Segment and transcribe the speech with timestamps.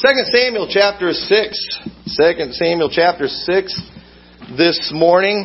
[0.00, 1.78] Second Samuel chapter 6.
[2.06, 3.52] Second Samuel chapter 6
[4.56, 5.44] this morning.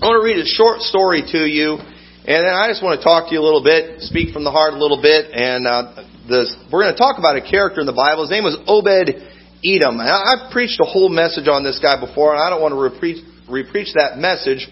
[0.00, 3.04] I want to read a short story to you, and then I just want to
[3.04, 6.00] talk to you a little bit, speak from the heart a little bit, and uh,
[6.24, 8.24] this, we're going to talk about a character in the Bible.
[8.24, 9.12] His name was Obed
[9.60, 10.00] Edom.
[10.00, 13.20] I've preached a whole message on this guy before, and I don't want to repreach,
[13.52, 14.64] repreach that message.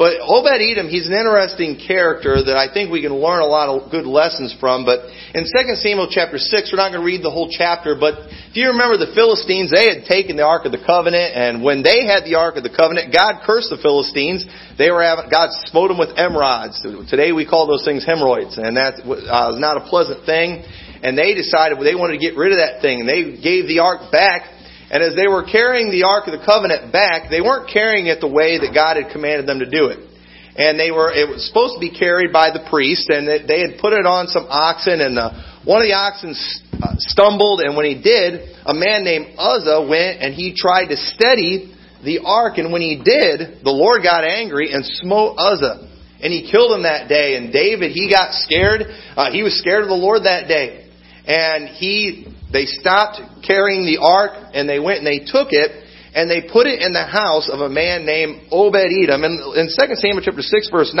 [0.00, 3.68] But Obed Edom, he's an interesting character that I think we can learn a lot
[3.68, 4.88] of good lessons from.
[4.88, 5.04] But
[5.36, 8.16] in 2 Samuel chapter 6, we're not going to read the whole chapter, but
[8.48, 11.84] if you remember the Philistines, they had taken the Ark of the Covenant, and when
[11.84, 14.48] they had the Ark of the Covenant, God cursed the Philistines.
[14.80, 16.80] They were having, God smote them with emerods.
[16.80, 20.64] Today we call those things hemorrhoids, and that uh, was not a pleasant thing.
[21.04, 23.84] And they decided they wanted to get rid of that thing, and they gave the
[23.84, 24.48] Ark back
[24.90, 28.20] and as they were carrying the Ark of the Covenant back, they weren't carrying it
[28.20, 30.10] the way that God had commanded them to do it.
[30.56, 33.78] And they were, it was supposed to be carried by the priest, and they had
[33.78, 35.30] put it on some oxen, and the,
[35.64, 36.34] one of the oxen
[36.82, 40.96] uh, stumbled, and when he did, a man named Uzzah went and he tried to
[40.96, 41.70] steady
[42.02, 45.86] the ark, and when he did, the Lord got angry and smote Uzzah.
[46.22, 48.82] And he killed him that day, and David, he got scared.
[49.16, 50.88] Uh, he was scared of the Lord that day.
[51.26, 55.70] And he they stopped carrying the ark and they went and they took it
[56.14, 59.22] and they put it in the house of a man named Obed Edom.
[59.22, 61.00] And in 2 Samuel chapter 6 verse 9,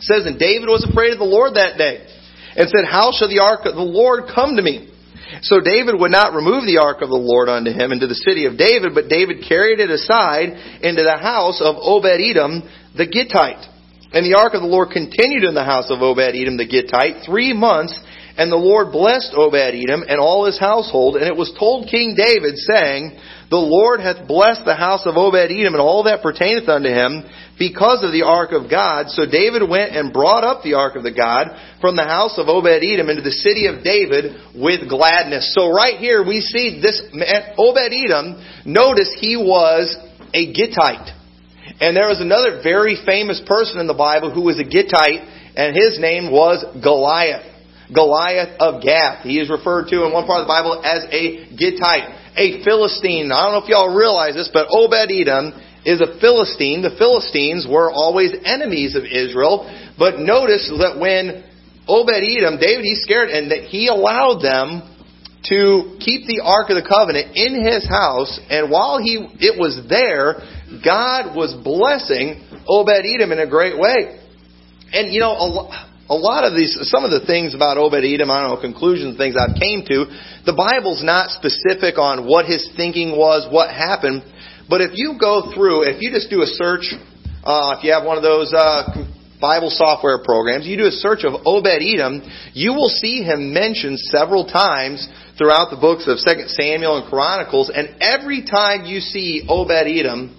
[0.00, 2.00] it says, And David was afraid of the Lord that day
[2.56, 4.88] and said, How shall the ark of the Lord come to me?
[5.42, 8.46] So David would not remove the ark of the Lord unto him into the city
[8.46, 10.50] of David, but David carried it aside
[10.82, 12.66] into the house of Obed Edom
[12.96, 13.62] the Gittite.
[14.10, 17.22] And the ark of the Lord continued in the house of Obed Edom the Gittite
[17.22, 17.94] three months,
[18.36, 21.16] and the Lord blessed Obed Edom and all his household.
[21.16, 23.18] And it was told King David, saying,
[23.50, 27.24] The Lord hath blessed the house of Obed Edom and all that pertaineth unto him,
[27.58, 29.12] because of the ark of God.
[29.12, 32.48] So David went and brought up the ark of the God from the house of
[32.48, 35.52] Obed Edom into the city of David with gladness.
[35.54, 37.02] So right here we see this
[37.58, 39.92] Obed Edom, notice he was
[40.32, 41.12] a Gittite.
[41.80, 45.20] And there was another very famous person in the Bible who was a Gittite,
[45.56, 47.49] and his name was Goliath.
[47.92, 49.22] Goliath of Gath.
[49.24, 53.30] He is referred to in one part of the Bible as a Gittite, a Philistine.
[53.32, 55.52] I don't know if y'all realize this, but Obed Edom
[55.84, 56.82] is a Philistine.
[56.82, 59.66] The Philistines were always enemies of Israel.
[59.98, 61.44] But notice that when
[61.88, 64.86] Obed Edom, David, he's scared, and that he allowed them
[65.48, 69.80] to keep the Ark of the Covenant in his house, and while he it was
[69.88, 70.44] there,
[70.84, 74.20] God was blessing Obed Edom in a great way.
[74.92, 78.34] And you know, a, a lot of these, some of the things about Obed Edom,
[78.34, 80.10] I don't know, conclusions, things I've came to,
[80.42, 84.26] the Bible's not specific on what his thinking was, what happened.
[84.66, 86.90] But if you go through, if you just do a search,
[87.46, 88.90] uh, if you have one of those uh,
[89.38, 92.26] Bible software programs, you do a search of Obed Edom,
[92.58, 95.06] you will see him mentioned several times
[95.38, 100.34] throughout the books of 2 Samuel and Chronicles, and every time you see Obed Edom,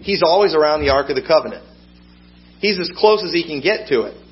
[0.00, 1.60] he's always around the Ark of the Covenant.
[2.64, 4.23] He's as close as he can get to it.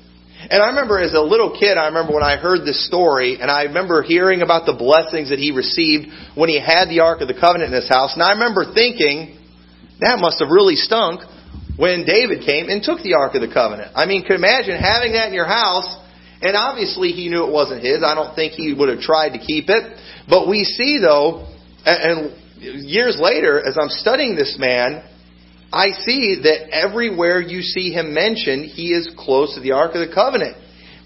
[0.49, 3.49] And I remember as a little kid, I remember when I heard this story, and
[3.49, 7.27] I remember hearing about the blessings that he received when he had the Ark of
[7.27, 8.13] the Covenant in his house.
[8.13, 9.39] And I remember thinking,
[9.99, 11.21] that must have really stunk
[11.77, 13.91] when David came and took the Ark of the Covenant.
[13.95, 15.87] I mean, could imagine having that in your house,
[16.41, 18.03] and obviously he knew it wasn't his.
[18.03, 19.97] I don't think he would have tried to keep it.
[20.27, 21.47] But we see, though,
[21.85, 25.03] and years later, as I'm studying this man,
[25.73, 30.07] I see that everywhere you see him mentioned, he is close to the Ark of
[30.07, 30.55] the Covenant.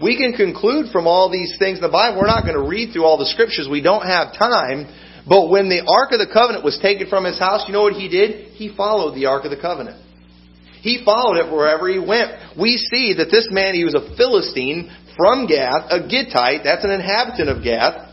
[0.03, 2.19] We can conclude from all these things in the Bible.
[2.19, 3.71] We're not going to read through all the scriptures.
[3.71, 4.91] We don't have time.
[5.23, 7.95] But when the Ark of the Covenant was taken from his house, you know what
[7.95, 8.51] he did?
[8.59, 10.03] He followed the Ark of the Covenant.
[10.83, 12.59] He followed it wherever he went.
[12.59, 16.91] We see that this man, he was a Philistine from Gath, a Gittite, that's an
[16.91, 18.07] inhabitant of Gath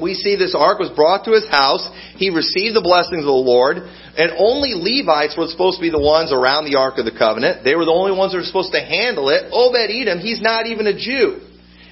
[0.00, 1.84] we see this ark was brought to his house.
[2.16, 3.84] He received the blessings of the Lord.
[4.16, 7.64] And only Levites were supposed to be the ones around the Ark of the Covenant.
[7.64, 9.50] They were the only ones that were supposed to handle it.
[9.50, 11.42] Obed Edom, he's not even a Jew.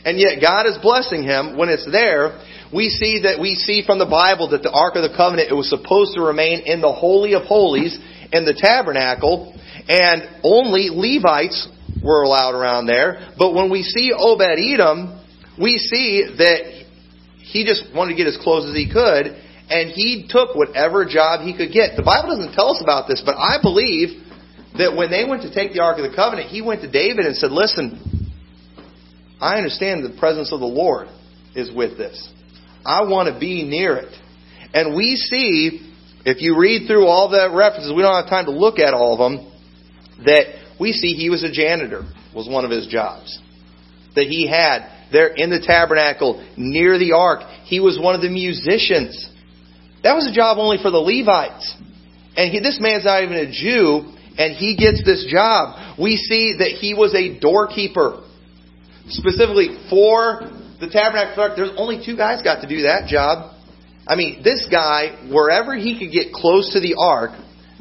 [0.05, 2.39] And yet God is blessing him when it's there.
[2.73, 5.55] We see that we see from the Bible that the Ark of the Covenant it
[5.55, 7.99] was supposed to remain in the Holy of Holies
[8.33, 9.53] in the tabernacle,
[9.89, 11.69] and only Levites
[12.03, 13.35] were allowed around there.
[13.37, 15.21] But when we see Obed Edom,
[15.61, 16.87] we see that
[17.43, 19.37] he just wanted to get as close as he could,
[19.73, 21.97] and he took whatever job he could get.
[21.97, 24.21] The Bible doesn't tell us about this, but I believe
[24.77, 27.25] that when they went to take the Ark of the Covenant, he went to David
[27.25, 27.97] and said, Listen,
[29.41, 31.09] I understand the presence of the Lord
[31.55, 32.21] is with this.
[32.85, 34.13] I want to be near it.
[34.75, 35.91] And we see,
[36.27, 39.15] if you read through all the references, we don't have time to look at all
[39.17, 39.53] of them,
[40.27, 42.03] that we see he was a janitor,
[42.35, 43.41] was one of his jobs.
[44.17, 47.41] That he had there in the tabernacle near the ark.
[47.65, 49.32] He was one of the musicians.
[50.03, 51.77] That was a job only for the Levites.
[52.37, 55.99] And he, this man's not even a Jew, and he gets this job.
[55.99, 58.25] We see that he was a doorkeeper.
[59.09, 60.51] Specifically for
[60.81, 63.55] the tabernacle, there's only two guys got to do that job.
[64.07, 67.31] I mean, this guy, wherever he could get close to the ark,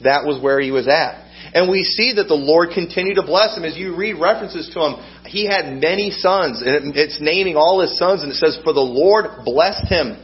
[0.03, 1.25] that was where he was at.
[1.53, 3.63] And we see that the Lord continued to bless him.
[3.63, 4.93] As you read references to him,
[5.25, 8.79] he had many sons, and it's naming all his sons, and it says, For the
[8.79, 10.17] Lord blessed him.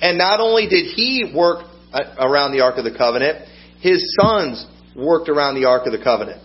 [0.00, 3.46] And not only did he work uh, around the Ark of the Covenant,
[3.80, 6.42] his sons worked around the Ark of the Covenant.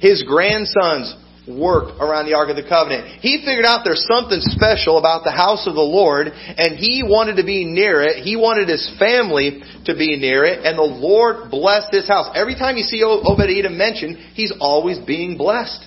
[0.00, 1.14] His grandsons
[1.48, 3.20] worked around the Ark of the Covenant.
[3.20, 7.36] He figured out there's something special about the house of the Lord, and he wanted
[7.36, 8.22] to be near it.
[8.22, 12.30] He wanted his family to be near it, and the Lord blessed his house.
[12.34, 15.84] Every time you see Obed Edom mentioned, he's always being blessed.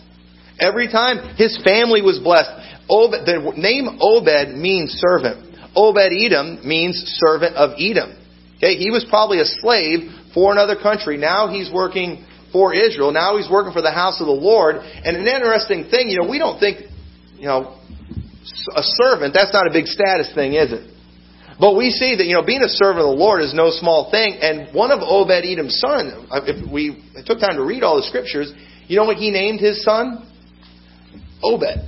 [0.59, 2.49] Every time his family was blessed.
[2.89, 5.50] Obed, the name Obed means servant.
[5.75, 8.17] Obed Edom means servant of Edom.
[8.57, 11.17] Okay, he was probably a slave for another country.
[11.17, 13.11] Now he's working for Israel.
[13.11, 14.75] Now he's working for the house of the Lord.
[14.75, 16.85] And an interesting thing, you know, we don't think,
[17.37, 17.77] you know,
[18.75, 20.91] a servant, that's not a big status thing, is it?
[21.59, 24.09] But we see that, you know, being a servant of the Lord is no small
[24.09, 24.39] thing.
[24.41, 28.03] And one of Obed Edom's sons, uh, if we took time to read all the
[28.03, 28.51] scriptures,
[28.87, 30.27] you know what he named his son?
[31.43, 31.87] Obed.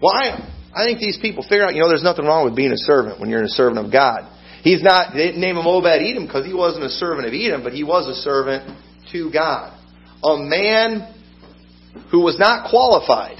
[0.00, 0.51] Why?
[0.74, 3.20] I think these people figure out, you know, there's nothing wrong with being a servant
[3.20, 4.28] when you're a servant of God.
[4.62, 7.62] He's not, they didn't name him Obed Edom because he wasn't a servant of Edom,
[7.62, 8.70] but he was a servant
[9.12, 9.76] to God.
[10.24, 11.14] A man
[12.10, 13.38] who was not qualified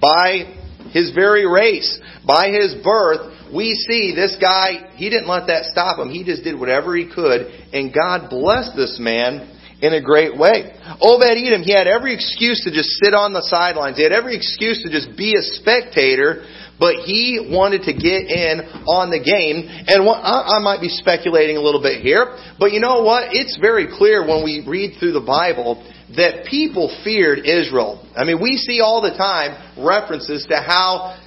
[0.00, 0.54] by
[0.92, 5.98] his very race, by his birth, we see this guy, he didn't let that stop
[5.98, 6.10] him.
[6.10, 9.53] He just did whatever he could, and God blessed this man
[9.84, 10.72] in a great way.
[11.00, 13.98] Obed Edom, he had every excuse to just sit on the sidelines.
[13.98, 16.44] He had every excuse to just be a spectator
[16.78, 18.60] but he wanted to get in
[18.90, 19.62] on the game.
[19.86, 23.30] And what, I, I might be speculating a little bit here, but you know what?
[23.30, 25.78] It's very clear when we read through the Bible
[26.16, 28.02] that people feared Israel.
[28.16, 31.18] I mean, we see all the time references to how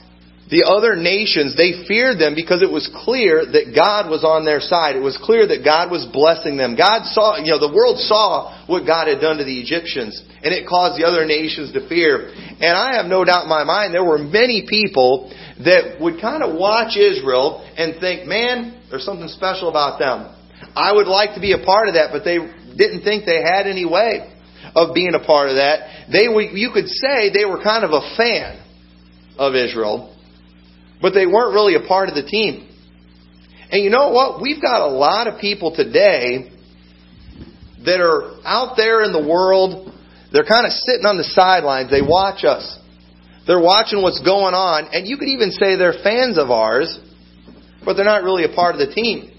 [0.48, 4.64] the other nations, they feared them because it was clear that God was on their
[4.64, 4.96] side.
[4.96, 6.80] It was clear that God was blessing them.
[6.80, 10.56] God saw, you know, the world saw what God had done to the Egyptians, and
[10.56, 12.32] it caused the other nations to fear.
[12.32, 15.28] And I have no doubt in my mind there were many people
[15.68, 20.32] that would kind of watch Israel and think, man, there's something special about them.
[20.72, 23.68] I would like to be a part of that, but they didn't think they had
[23.68, 24.32] any way
[24.80, 26.08] of being a part of that.
[26.08, 28.64] They, you could say they were kind of a fan
[29.36, 30.16] of Israel
[31.02, 32.70] but they weren't really a part of the team.
[33.70, 34.42] And you know what?
[34.42, 36.52] We've got a lot of people today
[37.86, 39.94] that are out there in the world.
[40.32, 41.92] They're kind of sitting on the sidelines.
[41.92, 42.80] They watch us.
[43.46, 44.90] They're watching what's going on.
[44.92, 47.00] And you could even say they're fans of ours,
[47.84, 49.32] but they're not really a part of the team.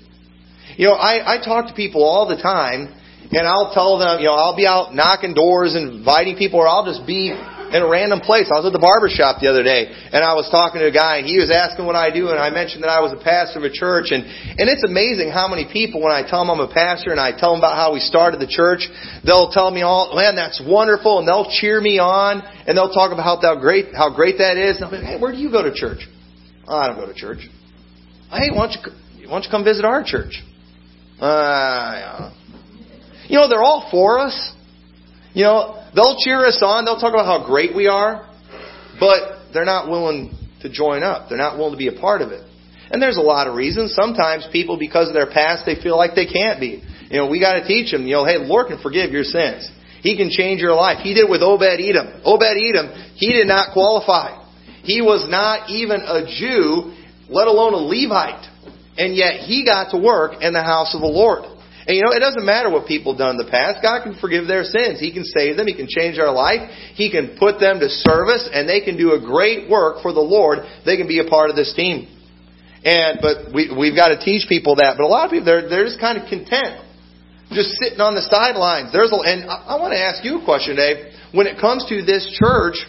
[0.77, 2.95] You know, I, I talk to people all the time,
[3.33, 6.69] and I'll tell them, you know, I'll be out knocking doors and inviting people, or
[6.69, 7.33] I'll just be
[7.73, 8.49] in a random place.
[8.49, 10.95] I was at the barber shop the other day, and I was talking to a
[10.95, 13.21] guy, and he was asking what I do, and I mentioned that I was a
[13.21, 16.51] pastor of a church, and and it's amazing how many people, when I tell them
[16.51, 18.89] I'm a pastor, and I tell them about how we started the church,
[19.25, 23.13] they'll tell me all, man, that's wonderful, and they'll cheer me on, and they'll talk
[23.13, 24.77] about how great how great that is.
[24.77, 26.09] And I'll be, hey, where do you go to church?
[26.67, 27.45] Oh, I don't go to church.
[28.31, 30.43] Hey, why don't you why don't you come visit our church?
[31.21, 32.31] Uh,
[33.27, 34.55] you know, they're all for us.
[35.35, 36.85] You know, they'll cheer us on.
[36.85, 38.29] They'll talk about how great we are,
[38.99, 41.29] but they're not willing to join up.
[41.29, 42.45] They're not willing to be a part of it.
[42.91, 43.95] And there's a lot of reasons.
[43.95, 46.83] Sometimes people, because of their past, they feel like they can't be.
[47.11, 48.07] You know, we got to teach them.
[48.07, 49.71] You know, hey, Lord can forgive your sins.
[50.01, 50.99] He can change your life.
[51.03, 52.23] He did with Obed Edom.
[52.25, 54.37] Obed Edom, he did not qualify.
[54.83, 56.95] He was not even a Jew,
[57.29, 58.47] let alone a Levite.
[58.97, 61.45] And yet he got to work in the house of the Lord.
[61.89, 63.81] And you know, it doesn't matter what people done in the past.
[63.81, 65.01] God can forgive their sins.
[65.01, 65.67] He can save them.
[65.67, 66.69] He can change their life.
[66.93, 70.21] He can put them to service and they can do a great work for the
[70.21, 70.69] Lord.
[70.85, 72.05] They can be a part of this team.
[72.85, 75.01] And, but we, we've got to teach people that.
[75.01, 76.85] But a lot of people, they're, they're just kind of content.
[77.57, 78.93] Just sitting on the sidelines.
[78.93, 81.17] There's a, and I, I want to ask you a question, Dave.
[81.33, 82.85] When it comes to this church,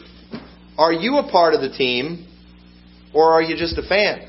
[0.78, 2.28] are you a part of the team
[3.16, 4.29] or are you just a fan?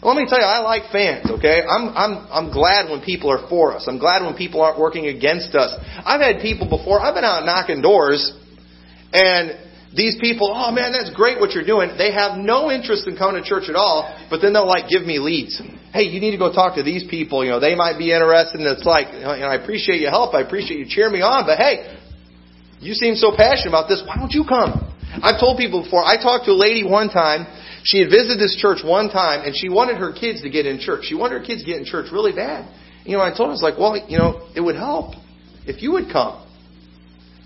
[0.00, 1.62] Let me tell you, I like fans, okay?
[1.66, 3.86] I'm, I'm, I'm glad when people are for us.
[3.88, 5.74] I'm glad when people aren't working against us.
[6.06, 8.32] I've had people before, I've been out knocking doors,
[9.12, 9.58] and
[9.94, 11.96] these people, oh man, that's great what you're doing.
[11.96, 15.02] They have no interest in coming to church at all, but then they'll like give
[15.02, 15.60] me leads.
[15.92, 17.42] Hey, you need to go talk to these people.
[17.42, 18.60] You know, they might be interested.
[18.60, 20.34] And it's like, you know, I appreciate your help.
[20.34, 21.48] I appreciate you cheering me on.
[21.48, 21.96] But hey,
[22.80, 24.04] you seem so passionate about this.
[24.04, 24.76] Why don't you come?
[25.24, 27.48] I've told people before, I talked to a lady one time,
[27.84, 30.78] she had visited this church one time, and she wanted her kids to get in
[30.78, 31.04] church.
[31.04, 32.68] She wanted her kids to get in church really bad.
[33.04, 35.14] You know, I told her, I was like, well, you know, it would help
[35.66, 36.44] if you would come.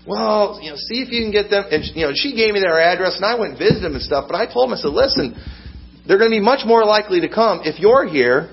[0.05, 1.63] Well, you know, see if you can get them.
[1.71, 4.03] And, you know, she gave me their address, and I went and visited them and
[4.03, 5.39] stuff, but I told them, I said, listen,
[6.07, 8.51] they're going to be much more likely to come if you're here,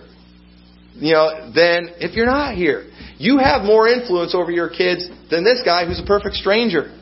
[0.94, 2.86] you know, than if you're not here.
[3.18, 6.94] You have more influence over your kids than this guy who's a perfect stranger.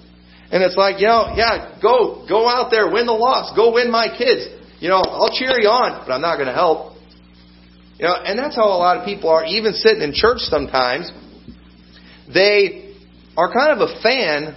[0.50, 3.90] And it's like, you know, yeah, go, go out there, win the loss, go win
[3.90, 4.49] my kids.
[4.80, 6.94] You know, I'll cheer you on, but I'm not going to help.
[7.99, 11.11] You know, and that's how a lot of people are, even sitting in church sometimes.
[12.32, 12.94] They
[13.37, 14.54] are kind of a fan,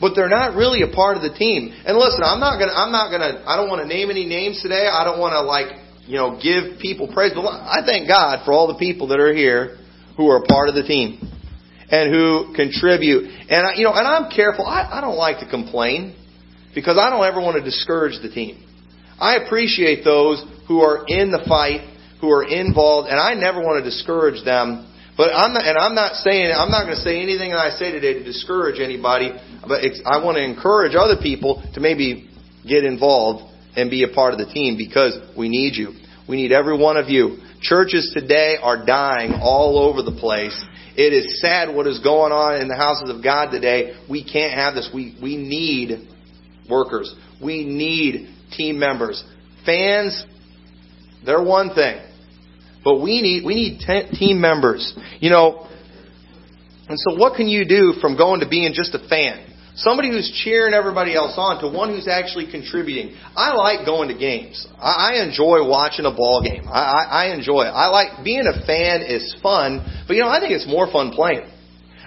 [0.00, 1.70] but they're not really a part of the team.
[1.86, 4.60] And listen, I'm not gonna, I'm not gonna, I don't want to name any names
[4.60, 4.90] today.
[4.90, 7.30] I don't want to like, you know, give people praise.
[7.34, 9.78] But I thank God for all the people that are here
[10.16, 11.22] who are a part of the team
[11.90, 13.30] and who contribute.
[13.50, 14.66] And I, you know, and I'm careful.
[14.66, 16.16] I, I don't like to complain
[16.74, 18.64] because I don't ever want to discourage the team.
[19.20, 21.82] I appreciate those who are in the fight,
[22.20, 24.90] who are involved, and I never want to discourage them.
[25.16, 27.70] But I'm not, and I'm not saying I'm not going to say anything that I
[27.70, 29.30] say today to discourage anybody.
[29.62, 32.28] But I want to encourage other people to maybe
[32.66, 35.92] get involved and be a part of the team because we need you.
[36.28, 37.38] We need every one of you.
[37.60, 40.58] Churches today are dying all over the place.
[40.96, 43.98] It is sad what is going on in the houses of God today.
[44.08, 44.90] We can't have this.
[44.92, 46.08] We, we need
[46.68, 47.14] workers.
[47.42, 49.22] We need team members.
[49.64, 50.24] Fans,
[51.24, 52.00] they're one thing.
[52.84, 54.96] But we need, we need team members.
[55.20, 55.66] You know,
[56.88, 59.52] and so what can you do from going to being just a fan?
[59.76, 63.16] Somebody who's cheering everybody else on to one who's actually contributing.
[63.34, 64.68] I like going to games.
[64.78, 66.68] I, I enjoy watching a ball game.
[66.68, 67.74] I, I, I enjoy it.
[67.74, 71.10] I like being a fan is fun, but you know I think it's more fun
[71.10, 71.50] playing.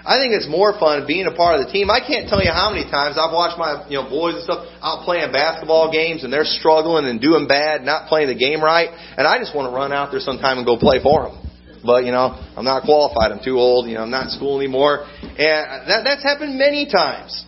[0.06, 1.90] I think it's more fun being a part of the team.
[1.90, 4.66] I can't tell you how many times I've watched my you know boys and stuff
[4.82, 8.88] out playing basketball games and they're struggling and doing bad, not playing the game right,
[8.90, 11.36] and I just want to run out there sometime and go play for them.
[11.84, 13.32] But you know I'm not qualified.
[13.32, 13.86] I'm too old.
[13.86, 17.44] You know I'm not in school anymore, and that, that's happened many times.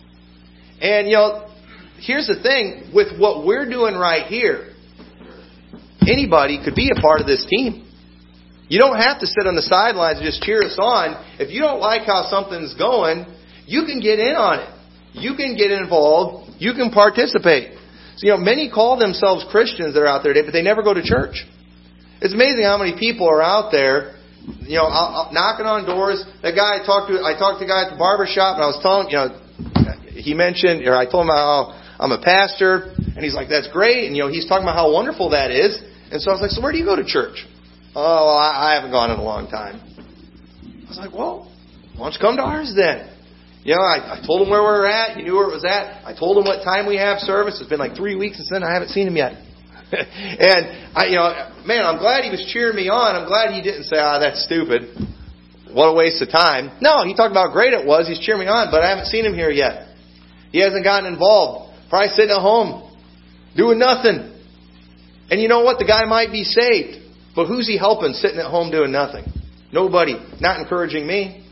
[0.81, 1.47] And, you know,
[1.99, 4.73] here's the thing with what we're doing right here,
[6.01, 7.87] anybody could be a part of this team.
[8.71, 11.19] You don't have to sit on the sidelines and just cheer us on.
[11.43, 13.27] If you don't like how something's going,
[13.67, 14.71] you can get in on it.
[15.11, 16.55] You can get involved.
[16.55, 17.75] You can participate.
[18.15, 20.87] So, you know, many call themselves Christians that are out there today, but they never
[20.87, 21.43] go to church.
[22.23, 24.15] It's amazing how many people are out there,
[24.63, 24.87] you know,
[25.35, 26.23] knocking on doors.
[26.39, 28.63] The guy I talked to, I talked to a guy at the barber shop, and
[28.63, 29.35] I was telling you know,
[30.15, 34.07] he mentioned, or I told him how I'm a pastor, and he's like, that's great.
[34.07, 35.75] And, you know, he's talking about how wonderful that is.
[36.07, 37.43] And so I was like, so where do you go to church?
[37.93, 39.75] Oh, well, I, I haven't gone in a long time.
[39.75, 41.51] I was like, well,
[41.97, 43.11] why don't you come to ours then?
[43.63, 45.17] You know, I, I told him where we were at.
[45.17, 46.01] He knew where it was at.
[46.07, 47.59] I told him what time we have service.
[47.59, 48.63] It's been like three weeks since then.
[48.63, 49.33] I haven't seen him yet.
[49.91, 51.29] and I, you know,
[51.67, 53.15] man, I'm glad he was cheering me on.
[53.15, 54.87] I'm glad he didn't say, "Ah, oh, that's stupid.
[55.69, 58.07] What a waste of time." No, he talked about how great it was.
[58.07, 59.93] He's cheering me on, but I haven't seen him here yet.
[60.51, 61.75] He hasn't gotten involved.
[61.89, 62.87] Probably sitting at home,
[63.55, 64.31] doing nothing.
[65.29, 65.77] And you know what?
[65.77, 67.00] The guy might be saved.
[67.35, 69.25] But who's he helping sitting at home doing nothing?
[69.71, 70.19] Nobody.
[70.39, 71.47] Not encouraging me.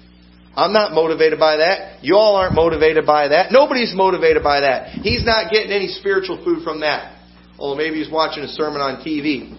[0.55, 2.03] I'm not motivated by that.
[2.03, 3.51] You all aren't motivated by that.
[3.51, 4.89] Nobody's motivated by that.
[4.89, 7.15] He's not getting any spiritual food from that.
[7.57, 9.55] Although maybe he's watching a sermon on TV.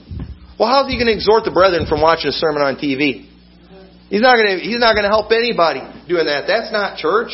[0.59, 3.25] Well, how's he going to exhort the brethren from watching a sermon on TV?
[4.11, 6.45] He's not going to, he's not going to help anybody doing that.
[6.45, 7.33] That's not church.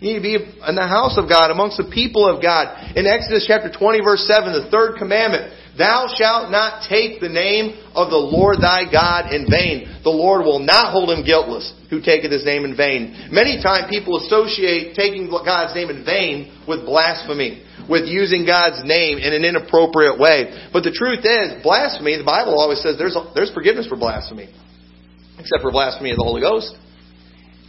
[0.00, 2.94] You need to be in the house of God, amongst the people of God.
[2.94, 7.78] In Exodus chapter 20 verse 7, the third commandment, Thou shalt not take the name
[7.94, 10.02] of the Lord thy God in vain.
[10.02, 13.30] The Lord will not hold him guiltless who taketh his name in vain.
[13.30, 19.22] Many times people associate taking God's name in vain with blasphemy, with using God's name
[19.22, 20.68] in an inappropriate way.
[20.74, 24.50] But the truth is, blasphemy, the Bible always says there's, there's forgiveness for blasphemy.
[25.38, 26.74] Except for blasphemy of the Holy Ghost.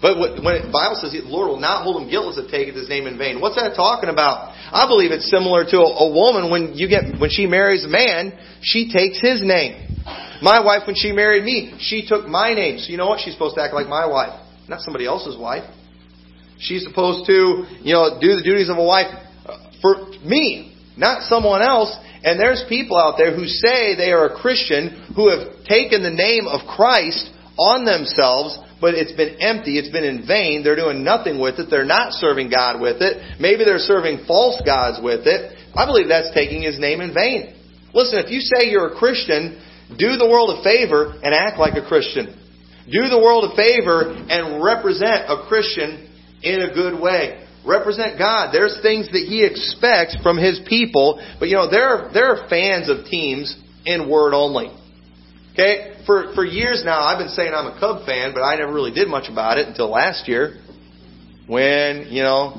[0.02, 2.88] But when the Bible says the Lord will not hold him guiltless if taketh his
[2.88, 4.56] name in vain, what's that talking about?
[4.56, 7.92] I believe it's similar to a, a woman when you get when she marries a
[7.92, 10.00] man, she takes his name.
[10.42, 12.80] My wife, when she married me, she took my name.
[12.80, 13.20] So you know what?
[13.20, 14.40] She's supposed to act like my wife,
[14.70, 15.68] not somebody else's wife.
[16.60, 19.12] She's supposed to, you know, do the duties of a wife
[19.82, 21.92] for me, not someone else.
[22.24, 26.12] And there's people out there who say they are a Christian who have taken the
[26.12, 29.78] name of Christ on themselves but it's been empty.
[29.78, 30.64] It's been in vain.
[30.64, 31.68] They're doing nothing with it.
[31.70, 33.40] They're not serving God with it.
[33.40, 35.56] Maybe they're serving false gods with it.
[35.76, 37.56] I believe that's taking His name in vain.
[37.94, 39.62] Listen, if you say you're a Christian,
[39.98, 42.36] do the world a favor and act like a Christian.
[42.86, 46.10] Do the world a favor and represent a Christian
[46.42, 47.46] in a good way.
[47.66, 48.52] represent God.
[48.54, 51.22] There's things that He expects from His people.
[51.40, 53.56] But you know, there are, there are fans of teams
[53.86, 54.72] in word only.
[55.54, 55.99] Okay?
[56.10, 58.90] For, for years now, I've been saying I'm a Cub fan, but I never really
[58.90, 60.58] did much about it until last year
[61.46, 62.58] when, you know,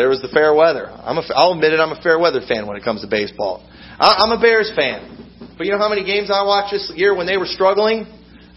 [0.00, 0.88] there was the fair weather.
[0.88, 3.60] I'm a, I'll admit it, I'm a fair weather fan when it comes to baseball.
[4.00, 5.12] I, I'm a Bears fan.
[5.58, 8.08] But you know how many games I watched this year when they were struggling?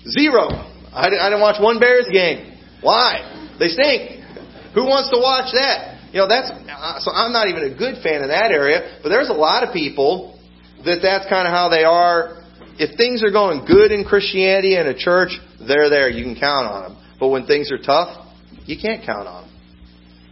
[0.07, 0.47] Zero.
[0.95, 2.55] I didn't, I didn't watch one Bears game.
[2.79, 3.27] Why?
[3.59, 4.23] They stink.
[4.71, 5.99] Who wants to watch that?
[6.15, 9.09] You know, that's, uh, so I'm not even a good fan in that area, but
[9.09, 10.39] there's a lot of people
[10.85, 12.39] that that's kind of how they are.
[12.79, 16.09] If things are going good in Christianity and a church, they're there.
[16.09, 17.03] You can count on them.
[17.19, 18.27] But when things are tough,
[18.65, 19.53] you can't count on them.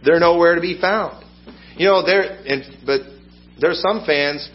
[0.04, 1.24] They're nowhere to be found.
[1.76, 3.00] You know, there, and, but
[3.60, 4.50] there's some fans,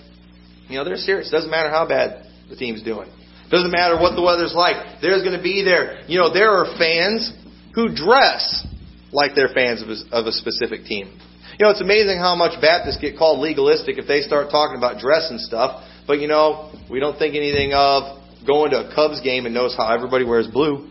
[0.68, 1.32] you know, they're serious.
[1.32, 3.10] Doesn't matter how bad the team's doing.
[3.50, 5.02] Doesn't matter what the weather's like.
[5.02, 6.04] There's going to be there.
[6.08, 7.32] You know, there are fans
[7.74, 8.68] who dress
[9.12, 11.18] like they're fans of a, of a specific team.
[11.58, 15.00] You know, it's amazing how much Baptists get called legalistic if they start talking about
[15.00, 15.82] dress and stuff.
[16.08, 19.76] But you know, we don't think anything of going to a Cubs game and notice
[19.76, 20.90] how everybody wears blue.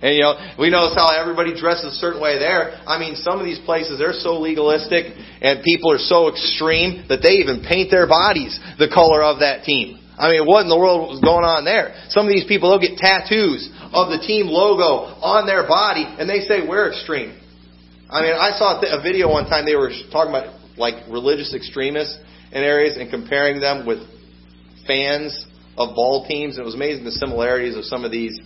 [0.00, 2.78] And you know, we notice how everybody dresses a certain way there.
[2.86, 5.10] I mean, some of these places they're so legalistic
[5.42, 9.64] and people are so extreme that they even paint their bodies the color of that
[9.64, 9.98] team.
[10.18, 11.94] I mean, what in the world was going on there?
[12.10, 16.30] Some of these people they'll get tattoos of the team logo on their body and
[16.30, 17.34] they say we're extreme.
[18.10, 22.18] I mean, I saw a video one time they were talking about like religious extremists
[22.52, 23.98] in areas and comparing them with
[24.88, 26.56] fans of ball teams.
[26.56, 28.36] And it was amazing the similarities of some of these,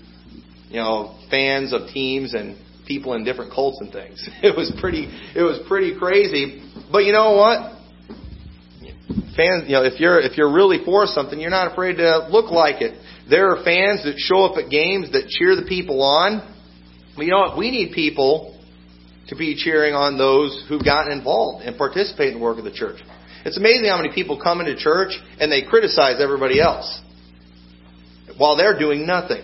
[0.68, 4.28] you know, fans of teams and people in different cults and things.
[4.42, 6.62] It was pretty, it was pretty crazy.
[6.90, 7.78] But you know what?
[9.36, 12.50] Fans, you know, if you're if you're really for something, you're not afraid to look
[12.50, 13.00] like it.
[13.30, 16.46] There are fans that show up at games that cheer the people on.
[17.16, 17.56] But you know what?
[17.56, 18.60] We need people
[19.28, 22.72] to be cheering on those who've gotten involved and participate in the work of the
[22.72, 23.00] church.
[23.44, 27.00] It's amazing how many people come into church and they criticize everybody else
[28.36, 29.42] while they're doing nothing.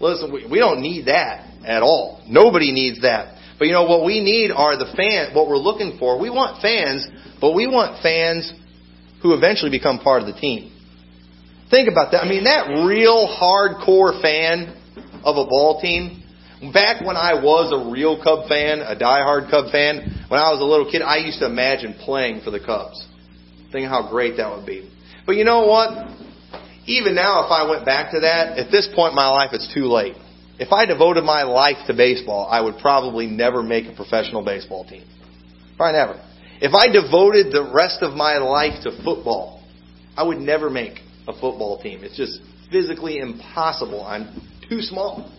[0.00, 2.22] Listen, we don't need that at all.
[2.28, 3.36] Nobody needs that.
[3.58, 5.34] But you know what we need are the fans.
[5.34, 7.06] What we're looking for, we want fans,
[7.40, 8.52] but we want fans
[9.22, 10.72] who eventually become part of the team.
[11.70, 12.24] Think about that.
[12.24, 14.74] I mean, that real hardcore fan
[15.22, 16.19] of a ball team
[16.60, 20.60] Back when I was a real Cub fan, a die-hard Cub fan, when I was
[20.60, 23.08] a little kid, I used to imagine playing for the Cubs.
[23.72, 24.90] Think how great that would be.
[25.24, 25.88] But you know what?
[26.84, 29.72] Even now, if I went back to that, at this point in my life, it's
[29.72, 30.16] too late.
[30.58, 34.84] If I devoted my life to baseball, I would probably never make a professional baseball
[34.84, 35.08] team.
[35.78, 36.20] Probably never.
[36.60, 39.62] If I devoted the rest of my life to football,
[40.14, 42.04] I would never make a football team.
[42.04, 42.38] It's just
[42.70, 44.04] physically impossible.
[44.04, 45.32] I'm too small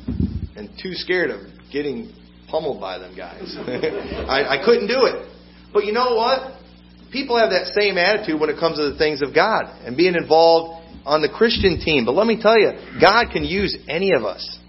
[0.55, 2.13] and too scared of getting
[2.49, 3.55] pummeled by them guys.
[3.57, 5.29] I, I couldn't do it.
[5.73, 6.59] But you know what?
[7.11, 10.15] People have that same attitude when it comes to the things of God and being
[10.15, 12.05] involved on the Christian team.
[12.05, 14.59] But let me tell you, God can use any of us.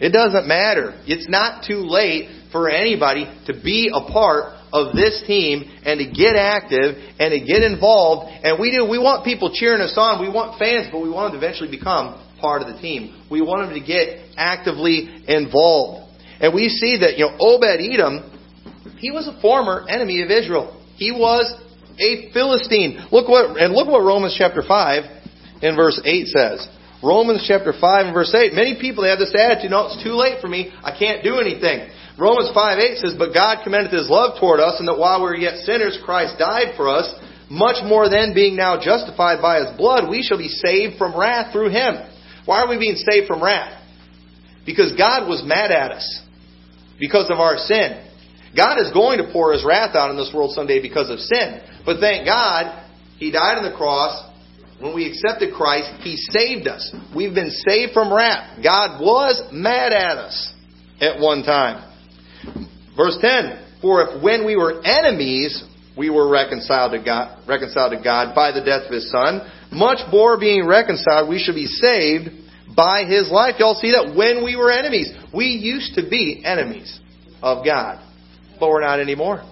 [0.00, 0.98] It doesn't matter.
[1.06, 6.06] It's not too late for anybody to be a part of this team and to
[6.06, 8.30] get active and to get involved.
[8.42, 8.88] And we do.
[8.88, 10.20] We want people cheering us on.
[10.20, 13.26] We want fans, but we want them to eventually become part of the team.
[13.30, 16.08] We want them to get actively involved.
[16.40, 18.24] And we see that, you know, Obed Edom,
[18.98, 20.80] he was a former enemy of Israel.
[20.96, 21.52] He was
[22.00, 23.06] a Philistine.
[23.12, 26.68] Look what, and look what Romans chapter 5 in verse 8 says.
[27.02, 28.52] Romans chapter 5 and verse 8.
[28.52, 30.72] Many people have this attitude, no, it's too late for me.
[30.84, 31.88] I can't do anything.
[32.20, 35.30] Romans 5 8 says, But God commendeth his love toward us, and that while we
[35.30, 37.08] were yet sinners, Christ died for us.
[37.48, 41.50] Much more than being now justified by his blood, we shall be saved from wrath
[41.50, 41.96] through him.
[42.44, 43.82] Why are we being saved from wrath?
[44.64, 46.22] Because God was mad at us
[47.00, 48.06] because of our sin.
[48.56, 51.60] God is going to pour His wrath out in this world someday because of sin.
[51.84, 52.86] But thank God,
[53.18, 54.28] He died on the cross.
[54.80, 56.94] When we accepted Christ, He saved us.
[57.14, 58.62] We've been saved from wrath.
[58.62, 60.52] God was mad at us
[61.00, 61.89] at one time.
[62.96, 65.64] Verse 10 For if when we were enemies,
[65.96, 69.98] we were reconciled to God, reconciled to God by the death of His Son, much
[70.10, 72.30] more being reconciled, we should be saved
[72.76, 73.56] by His life.
[73.58, 74.14] Y'all see that?
[74.16, 75.12] When we were enemies.
[75.34, 77.00] We used to be enemies
[77.42, 78.04] of God,
[78.58, 79.42] but we're not anymore.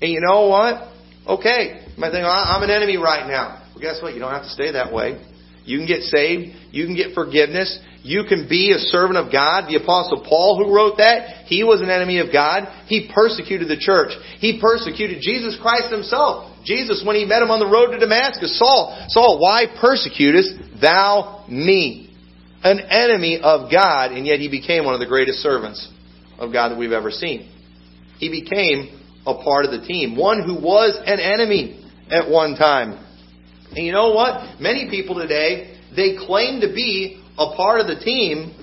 [0.00, 0.92] And you know what?
[1.26, 3.62] Okay, you might think, I'm an enemy right now.
[3.74, 4.14] Well, guess what?
[4.14, 5.20] You don't have to stay that way.
[5.66, 6.54] You can get saved.
[6.70, 7.78] You can get forgiveness.
[8.02, 9.66] You can be a servant of God.
[9.68, 12.86] The apostle Paul who wrote that, he was an enemy of God.
[12.86, 14.14] He persecuted the church.
[14.38, 16.54] He persecuted Jesus Christ himself.
[16.64, 21.44] Jesus, when he met him on the road to Damascus, Saul, Saul, why persecutest thou
[21.50, 22.14] me?
[22.62, 25.86] An enemy of God, and yet he became one of the greatest servants
[26.38, 27.52] of God that we've ever seen.
[28.18, 30.16] He became a part of the team.
[30.16, 33.05] One who was an enemy at one time.
[33.70, 34.60] And you know what?
[34.60, 38.54] Many people today, they claim to be a part of the team.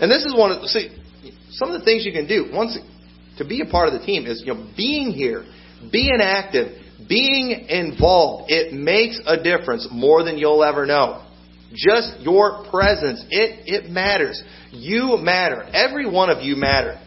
[0.00, 0.90] And this is one of, see,
[1.50, 2.50] some of the things you can do.
[2.52, 2.78] Once,
[3.38, 5.44] to be a part of the team is, you know, being here,
[5.90, 6.76] being active,
[7.08, 8.50] being involved.
[8.50, 11.24] It makes a difference more than you'll ever know.
[11.74, 14.42] Just your presence, it, it matters.
[14.70, 15.62] You matter.
[15.72, 16.98] Every one of you matter.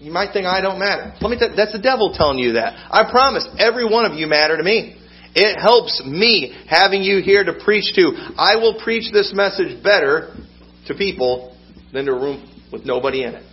[0.00, 1.12] You might think I don't matter.
[1.20, 2.74] Let me tell that's the devil telling you that.
[2.90, 4.97] I promise, every one of you matter to me.
[5.40, 8.10] It helps me having you here to preach to.
[8.36, 10.34] I will preach this message better
[10.88, 11.56] to people
[11.92, 13.44] than to a room with nobody in it.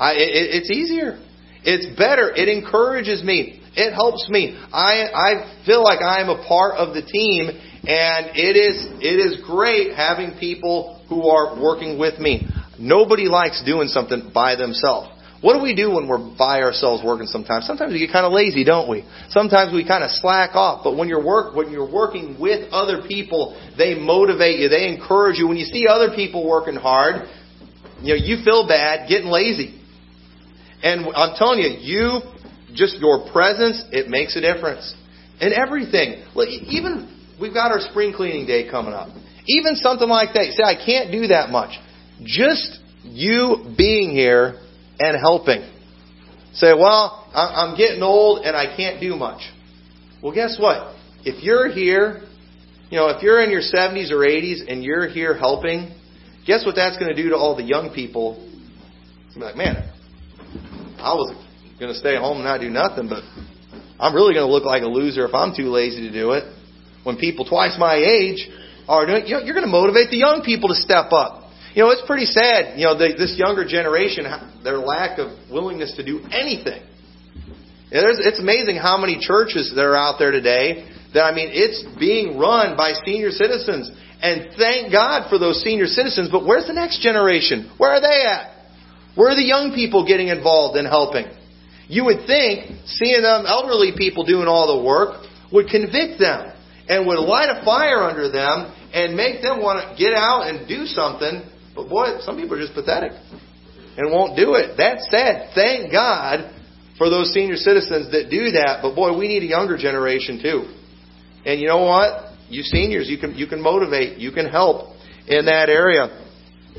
[0.00, 1.24] I, it it's easier.
[1.62, 2.34] It's better.
[2.34, 3.62] It encourages me.
[3.76, 4.58] It helps me.
[4.72, 7.46] I, I feel like I am a part of the team
[7.86, 12.48] and it is, it is great having people who are working with me.
[12.76, 15.10] Nobody likes doing something by themselves.
[15.40, 17.66] What do we do when we're by ourselves working sometimes?
[17.66, 19.08] Sometimes we get kind of lazy, don't we?
[19.30, 20.84] Sometimes we kind of slack off.
[20.84, 25.38] But when you're work when you're working with other people, they motivate you, they encourage
[25.38, 25.48] you.
[25.48, 27.26] When you see other people working hard,
[28.02, 29.80] you know, you feel bad getting lazy.
[30.82, 32.20] And I'm telling you, you
[32.74, 34.94] just your presence, it makes a difference.
[35.40, 36.22] And everything.
[36.68, 39.08] Even we've got our spring cleaning day coming up.
[39.46, 40.46] Even something like that.
[40.46, 41.78] You say, I can't do that much.
[42.24, 44.60] Just you being here
[45.00, 45.62] and helping.
[46.52, 49.40] Say, well, I'm getting old and I can't do much.
[50.22, 50.94] Well, guess what?
[51.24, 52.22] If you're here,
[52.90, 55.94] you know, if you're in your 70s or 80s and you're here helping,
[56.46, 58.46] guess what that's going to do to all the young people?
[59.30, 59.88] You'll be like, man,
[60.98, 61.34] I was
[61.78, 63.22] going to stay home and not do nothing, but
[63.98, 66.44] I'm really going to look like a loser if I'm too lazy to do it.
[67.04, 68.48] When people twice my age
[68.88, 71.48] are doing, know, you're going to motivate the young people to step up.
[71.74, 74.26] You know, it's pretty sad, you know, the, this younger generation,
[74.64, 76.82] their lack of willingness to do anything.
[77.92, 82.38] It's amazing how many churches that are out there today that, I mean, it's being
[82.38, 83.90] run by senior citizens.
[84.22, 87.70] And thank God for those senior citizens, but where's the next generation?
[87.78, 88.50] Where are they at?
[89.14, 91.26] Where are the young people getting involved and helping?
[91.88, 96.52] You would think seeing them elderly people doing all the work would convict them
[96.88, 100.68] and would light a fire under them and make them want to get out and
[100.68, 101.42] do something
[101.80, 103.12] but boy, some people are just pathetic
[103.96, 104.76] and won't do it.
[104.76, 105.50] That's sad.
[105.54, 106.54] Thank God
[106.98, 108.80] for those senior citizens that do that.
[108.82, 110.68] But boy, we need a younger generation too.
[111.46, 112.34] And you know what?
[112.50, 114.94] You seniors, you can you can motivate, you can help
[115.26, 116.26] in that area.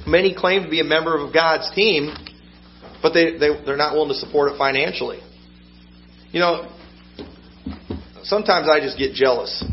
[0.05, 2.13] Many claim to be a member of God's team,
[3.01, 5.19] but they, they they're not willing to support it financially.
[6.31, 6.71] You know,
[8.23, 9.63] sometimes I just get jealous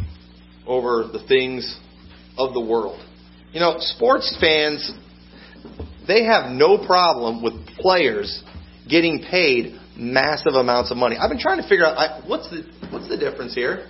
[0.66, 1.78] over the things
[2.38, 3.04] of the world.
[3.52, 4.92] You know, sports fans
[6.08, 8.42] they have no problem with players
[8.88, 11.16] getting paid massive amounts of money.
[11.20, 13.88] I've been trying to figure out I, what's the what's the difference here.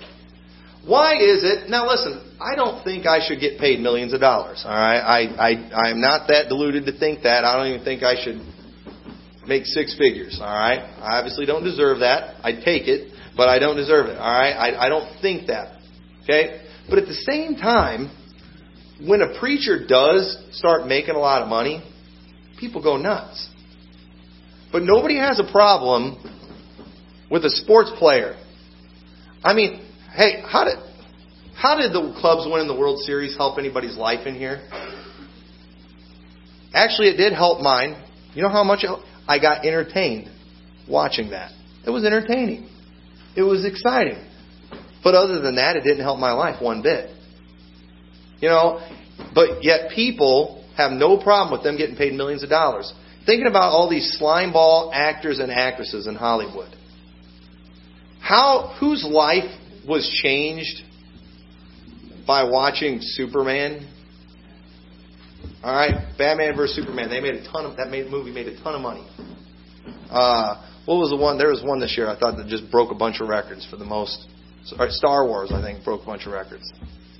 [0.84, 1.70] Why is it?
[1.70, 4.62] Now listen, I don't think I should get paid millions of dollars.
[4.64, 7.44] All right, I I I'm not that deluded to think that.
[7.44, 8.40] I don't even think I should
[9.46, 10.38] make six figures.
[10.40, 12.36] All right, I obviously don't deserve that.
[12.42, 14.18] I take it, but I don't deserve it.
[14.18, 15.78] All right, I I don't think that.
[16.24, 18.10] Okay, but at the same time,
[19.06, 21.82] when a preacher does start making a lot of money,
[22.58, 23.48] people go nuts.
[24.70, 26.22] But nobody has a problem
[27.30, 28.36] with a sports player.
[29.42, 30.78] I mean, hey, how did
[31.54, 34.68] how did the Cubs winning the World Series help anybody's life in here?
[36.74, 38.02] Actually, it did help mine.
[38.34, 38.84] You know how much
[39.26, 40.30] I got entertained
[40.88, 41.52] watching that.
[41.86, 42.68] It was entertaining.
[43.36, 44.24] It was exciting.
[45.02, 47.10] But other than that, it didn't help my life one bit.
[48.40, 48.80] You know,
[49.34, 52.94] but yet people have no problem with them getting paid millions of dollars.
[53.26, 56.74] Thinking about all these slimeball actors and actresses in Hollywood.
[58.20, 59.50] How whose life
[59.86, 60.82] was changed
[62.26, 63.92] by watching Superman?
[65.64, 67.10] All right, Batman versus Superman.
[67.10, 69.06] They made a ton of that made, movie made a ton of money.
[70.08, 71.38] Uh, what was the one?
[71.38, 73.76] There was one this year I thought that just broke a bunch of records for
[73.76, 74.28] the most.
[74.90, 76.70] Star Wars, I think, broke a bunch of records.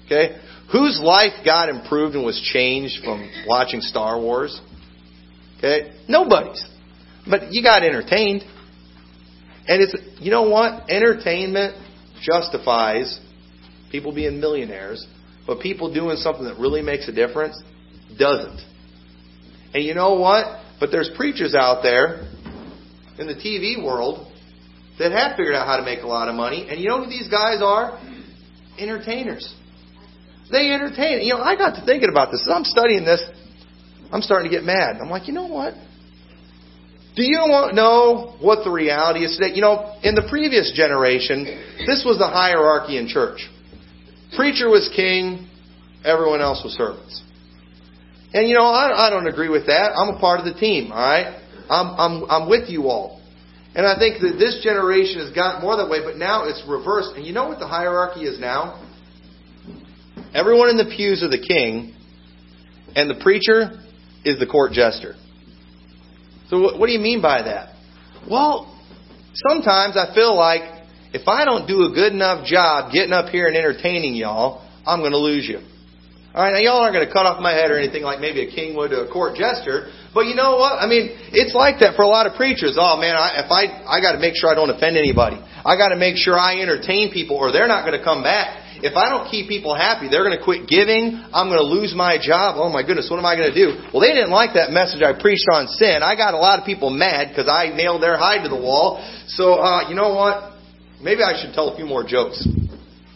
[0.09, 0.41] Okay?
[0.73, 4.59] Whose life got improved and was changed from watching Star Wars?
[5.59, 5.93] Okay?
[6.09, 6.65] Nobody's.
[7.29, 8.43] But you got entertained.
[9.67, 10.89] And it's, you know what?
[10.89, 11.77] Entertainment
[12.23, 13.21] justifies
[13.91, 15.07] people being millionaires,
[15.47, 17.63] but people doing something that really makes a difference
[18.19, 18.61] doesn't.
[19.75, 20.63] And you know what?
[20.81, 22.27] But there's preachers out there
[23.19, 24.33] in the TV world
[24.99, 26.67] that have figured out how to make a lot of money.
[26.69, 28.01] And you know who these guys are?
[28.79, 29.55] Entertainers.
[30.51, 31.21] They entertain.
[31.23, 32.43] You know, I got to thinking about this.
[32.43, 33.23] As I'm studying this,
[34.11, 34.97] I'm starting to get mad.
[35.01, 35.75] I'm like, you know what?
[37.17, 37.37] Do you
[37.73, 39.55] know what the reality is today?
[39.55, 41.45] You know, in the previous generation,
[41.85, 43.49] this was the hierarchy in church.
[44.37, 45.49] Preacher was king,
[46.05, 47.23] everyone else was servants.
[48.33, 49.93] And you know, I, I don't agree with that.
[49.97, 51.43] I'm a part of the team, alright?
[51.69, 53.21] I'm, I'm, I'm with you all.
[53.75, 57.17] And I think that this generation has gotten more that way, but now it's reversed.
[57.17, 58.85] And you know what the hierarchy is now?
[60.39, 61.97] Everyone in the pews are the king,
[62.95, 63.83] and the preacher
[64.25, 65.17] is the court jester.
[66.47, 67.75] So what, do you mean by that?
[68.31, 68.71] Well,
[69.35, 70.63] sometimes I feel like
[71.13, 75.01] if I don't do a good enough job getting up here and entertaining y'all, I'm
[75.01, 75.59] going to lose you.
[75.59, 78.47] All right, now y'all aren't going to cut off my head or anything like maybe
[78.47, 80.79] a king would to a court jester, but you know what?
[80.79, 82.79] I mean, it's like that for a lot of preachers.
[82.79, 85.43] Oh man, I, if I I got to make sure I don't offend anybody.
[85.67, 88.68] I got to make sure I entertain people, or they're not going to come back.
[88.83, 91.19] If I don't keep people happy, they're going to quit giving.
[91.33, 92.57] I'm going to lose my job.
[92.59, 93.75] Oh my goodness, what am I going to do?
[93.93, 96.03] Well, they didn't like that message I preached on sin.
[96.03, 99.03] I got a lot of people mad because I nailed their hide to the wall.
[99.27, 100.55] So, uh, you know what?
[101.03, 102.47] Maybe I should tell a few more jokes.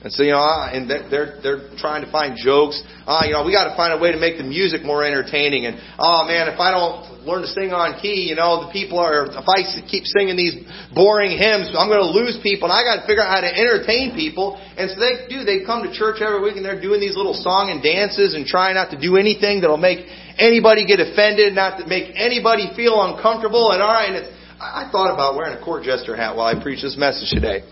[0.02, 2.82] And so, you know, and they're, they're trying to find jokes.
[3.06, 5.70] Ah, you know, we got to find a way to make the music more entertaining.
[5.70, 8.98] And, oh man, if I don't learn to sing on key, you know, the people
[8.98, 10.58] are, if I keep singing these
[10.90, 12.66] boring hymns, I'm going to lose people.
[12.66, 14.58] And I got to figure out how to entertain people.
[14.58, 15.46] And so they do.
[15.46, 18.42] They come to church every week and they're doing these little song and dances and
[18.42, 20.02] trying not to do anything that'll make
[20.34, 23.70] anybody get offended, not to make anybody feel uncomfortable.
[23.70, 26.58] And all right, and it's, I thought about wearing a court jester hat while I
[26.58, 27.62] preach this message today.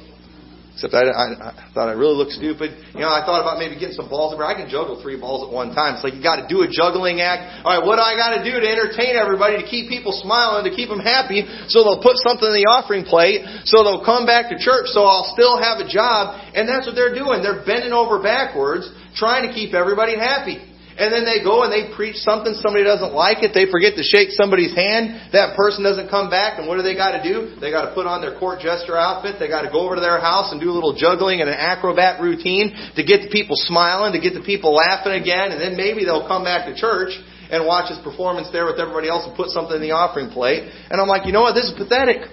[0.80, 2.72] Except I, I, I thought I really looked stupid.
[2.96, 4.48] You know, I thought about maybe getting some balls over.
[4.48, 6.00] I can juggle three balls at one time.
[6.00, 7.68] It's like you got to do a juggling act.
[7.68, 10.64] All right, what do I got to do to entertain everybody, to keep people smiling,
[10.64, 14.24] to keep them happy, so they'll put something in the offering plate, so they'll come
[14.24, 16.40] back to church, so I'll still have a job.
[16.56, 17.44] And that's what they're doing.
[17.44, 20.69] They're bending over backwards, trying to keep everybody happy.
[21.00, 24.04] And then they go and they preach something, somebody doesn't like it, they forget to
[24.04, 27.56] shake somebody's hand, that person doesn't come back, and what do they got to do?
[27.56, 30.04] They got to put on their court jester outfit, they got to go over to
[30.04, 33.56] their house and do a little juggling and an acrobat routine to get the people
[33.56, 37.16] smiling, to get the people laughing again, and then maybe they'll come back to church
[37.48, 40.68] and watch his performance there with everybody else and put something in the offering plate.
[40.92, 42.28] And I'm like, you know what, this is pathetic.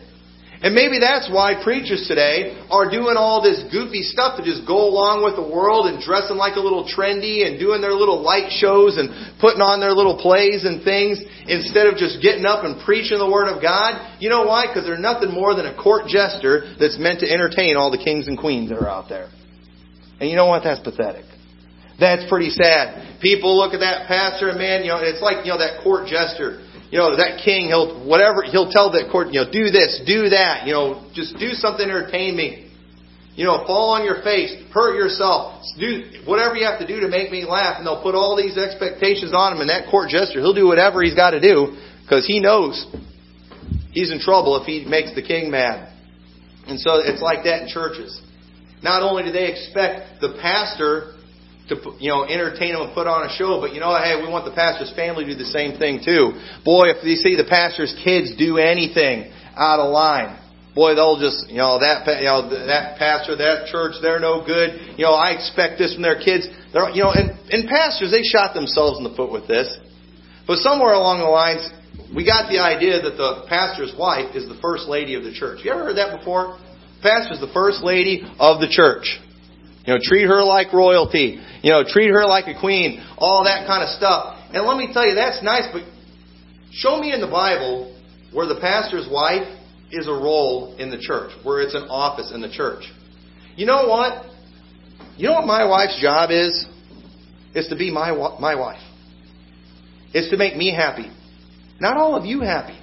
[0.57, 4.89] And maybe that's why preachers today are doing all this goofy stuff to just go
[4.89, 8.49] along with the world and dressing like a little trendy and doing their little light
[8.49, 12.81] shows and putting on their little plays and things instead of just getting up and
[12.81, 14.01] preaching the Word of God.
[14.17, 14.65] You know why?
[14.65, 18.25] Because they're nothing more than a court jester that's meant to entertain all the kings
[18.25, 19.29] and queens that are out there.
[20.17, 20.65] And you know what?
[20.65, 21.29] That's pathetic.
[22.01, 23.21] That's pretty sad.
[23.21, 26.09] People look at that pastor and man, you know, it's like, you know, that court
[26.09, 30.01] jester you know, that king, he'll, whatever, he'll tell that court, you know, do this,
[30.07, 32.71] do that, you know, just do something to entertain me.
[33.35, 37.07] You know, fall on your face, hurt yourself, do whatever you have to do to
[37.07, 40.39] make me laugh, and they'll put all these expectations on him, and that court jester,
[40.39, 42.87] he'll do whatever he's got to do, because he knows
[43.91, 45.93] he's in trouble if he makes the king mad.
[46.65, 48.21] And so it's like that in churches.
[48.81, 51.16] Not only do they expect the pastor
[51.69, 53.59] to you know entertain them and put on a show.
[53.59, 56.35] But you know, hey, we want the pastor's family to do the same thing too.
[56.63, 60.39] Boy, if you see the pastor's kids do anything out of line,
[60.77, 64.95] boy, they'll just you know that you know that pastor, that church, they're no good.
[64.95, 66.47] You know, I expect this from their kids.
[66.71, 69.67] They're you know, and and pastors they shot themselves in the foot with this.
[70.47, 71.67] But somewhere along the lines,
[72.15, 75.59] we got the idea that the pastor's wife is the first lady of the church.
[75.63, 76.55] You ever heard that before?
[77.03, 79.19] Pastor's the first lady of the church.
[79.87, 81.41] You know, treat her like royalty.
[81.63, 83.01] You know, treat her like a queen.
[83.17, 84.37] All that kind of stuff.
[84.53, 85.83] And let me tell you, that's nice, but
[86.71, 87.97] show me in the Bible
[88.33, 89.47] where the pastor's wife
[89.89, 92.83] is a role in the church, where it's an office in the church.
[93.55, 94.25] You know what?
[95.15, 96.65] You know what my wife's job is?
[97.55, 98.81] Is to be my my wife.
[100.13, 101.09] It's to make me happy.
[101.79, 102.77] Not all of you happy.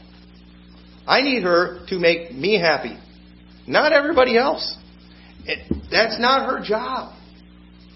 [1.07, 2.99] I need her to make me happy.
[3.67, 4.79] Not everybody else.
[5.91, 7.15] That's not her job.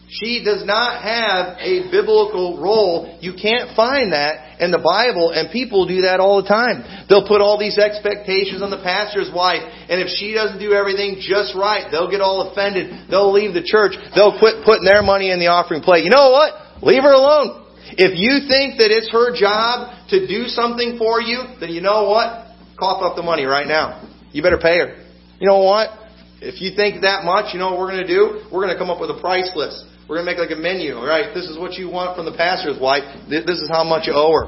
[0.08, 3.18] She does not have a biblical role.
[3.20, 6.80] You can't find that in the Bible, and people do that all the time.
[7.08, 11.20] They'll put all these expectations on the pastor's wife, and if she doesn't do everything
[11.20, 13.12] just right, they'll get all offended.
[13.12, 14.00] They'll leave the church.
[14.16, 16.04] They'll quit putting their money in the offering plate.
[16.04, 16.56] You know what?
[16.80, 17.68] Leave her alone.
[18.00, 22.08] If you think that it's her job to do something for you, then you know
[22.08, 22.48] what?
[22.80, 24.08] Cough up the money right now.
[24.32, 25.04] You better pay her.
[25.37, 25.97] You know what?
[26.40, 28.46] If you think that much, you know what we're going to do?
[28.53, 29.85] We're going to come up with a price list.
[30.09, 30.94] We're going to make like a menu.
[30.94, 33.03] All right, this is what you want from the pastor's wife.
[33.29, 34.46] This is how much you owe her.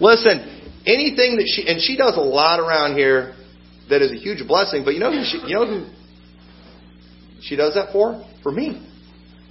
[0.00, 0.40] Listen,
[0.86, 3.36] anything that she and she does a lot around here
[3.90, 4.82] that is a huge blessing.
[4.84, 5.86] But you know who she, you know who
[7.42, 8.24] she does that for?
[8.42, 8.80] For me,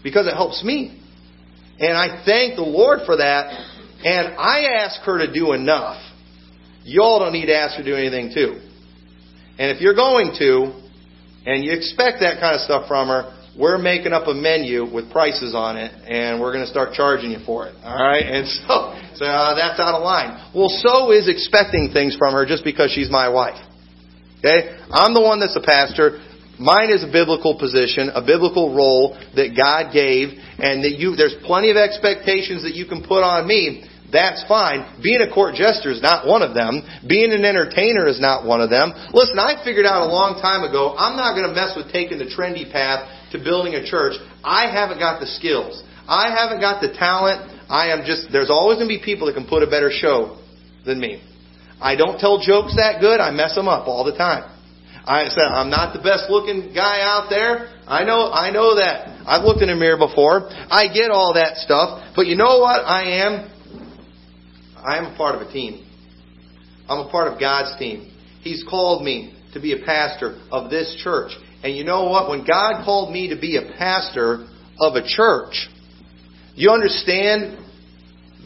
[0.02, 1.00] because it helps me,
[1.80, 3.54] and I thank the Lord for that.
[4.04, 6.02] And I ask her to do enough
[6.89, 8.60] y'all don't need to ask her to do anything too.
[9.58, 10.74] And if you're going to,
[11.45, 15.12] and you expect that kind of stuff from her, we're making up a menu with
[15.12, 17.75] prices on it, and we're going to start charging you for it.
[17.84, 20.39] All right, and so so uh, that's out of line.
[20.56, 23.60] Well, so is expecting things from her just because she's my wife.
[24.39, 26.23] Okay, I'm the one that's a pastor.
[26.60, 31.36] Mine is a biblical position, a biblical role that God gave, and that you there's
[31.43, 33.84] plenty of expectations that you can put on me.
[34.12, 35.02] That's fine.
[35.04, 36.82] Being a court jester is not one of them.
[37.06, 38.93] Being an entertainer is not one of them.
[39.13, 42.17] Listen, I figured out a long time ago, I'm not going to mess with taking
[42.17, 44.17] the trendy path to building a church.
[44.43, 45.84] I haven't got the skills.
[46.10, 47.54] I haven't got the talent.
[47.69, 50.41] I am just, there's always going to be people that can put a better show
[50.86, 51.22] than me.
[51.80, 53.22] I don't tell jokes that good.
[53.22, 54.50] I mess them up all the time.
[55.06, 57.69] I said, I'm not the best looking guy out there.
[57.88, 59.26] I know, I know that.
[59.26, 60.50] I've looked in a mirror before.
[60.50, 62.13] I get all that stuff.
[62.15, 63.50] But you know what I am?
[64.86, 65.86] I am a part of a team.
[66.88, 68.12] I'm a part of God's team.
[68.42, 71.32] He's called me to be a pastor of this church.
[71.63, 72.30] And you know what?
[72.30, 74.48] When God called me to be a pastor
[74.80, 75.68] of a church,
[76.56, 77.58] you understand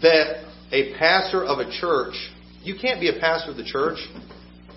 [0.01, 2.15] that a pastor of a church,
[2.63, 3.97] you can't be a pastor of the church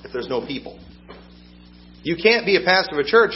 [0.04, 0.78] if there's no people.
[2.02, 3.32] You can't be a pastor of a church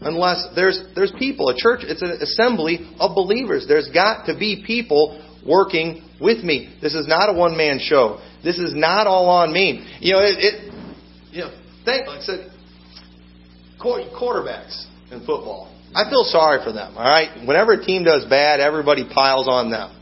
[0.00, 1.48] unless there's there's people.
[1.48, 3.66] A church, it's an assembly of believers.
[3.68, 6.76] There's got to be people working with me.
[6.82, 8.20] This is not a one man show.
[8.44, 9.86] This is not all on me.
[10.00, 10.74] You know, it, it
[11.32, 11.50] you know,
[11.84, 12.52] think like I said,
[13.80, 15.66] quarterbacks in football.
[15.94, 16.96] I feel sorry for them.
[16.96, 19.96] All right, whenever a team does bad, everybody piles on them.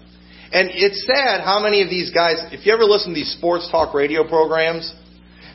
[0.53, 3.69] And it's sad how many of these guys, if you ever listen to these sports
[3.71, 4.95] talk radio programs,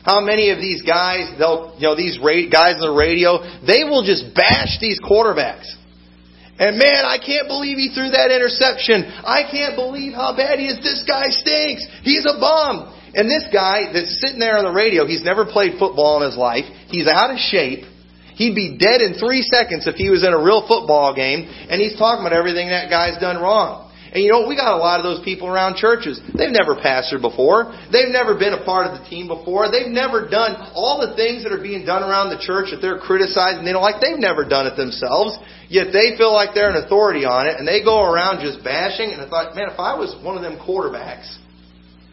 [0.04, 3.82] how many of these guys, they'll, you know, these ra- guys on the radio, they
[3.84, 5.74] will just bash these quarterbacks.
[6.58, 9.02] And man, I can't believe he threw that interception.
[9.26, 10.78] I can't believe how bad he is.
[10.78, 11.82] This guy stinks.
[12.06, 12.94] He's a bum.
[13.14, 16.38] And this guy that's sitting there on the radio, he's never played football in his
[16.38, 16.66] life.
[16.88, 17.86] He's out of shape.
[18.34, 21.46] He'd be dead in three seconds if he was in a real football game.
[21.46, 23.83] And he's talking about everything that guy's done wrong.
[24.14, 26.22] And you know, we got a lot of those people around churches.
[26.38, 27.74] They've never pastored before.
[27.90, 29.74] They've never been a part of the team before.
[29.74, 33.02] They've never done all the things that are being done around the church that they're
[33.02, 33.66] criticizing.
[33.66, 33.98] They don't like.
[33.98, 35.34] They've never done it themselves.
[35.66, 39.10] Yet they feel like they're an authority on it, and they go around just bashing.
[39.10, 41.26] And I thought, man, if I was one of them quarterbacks,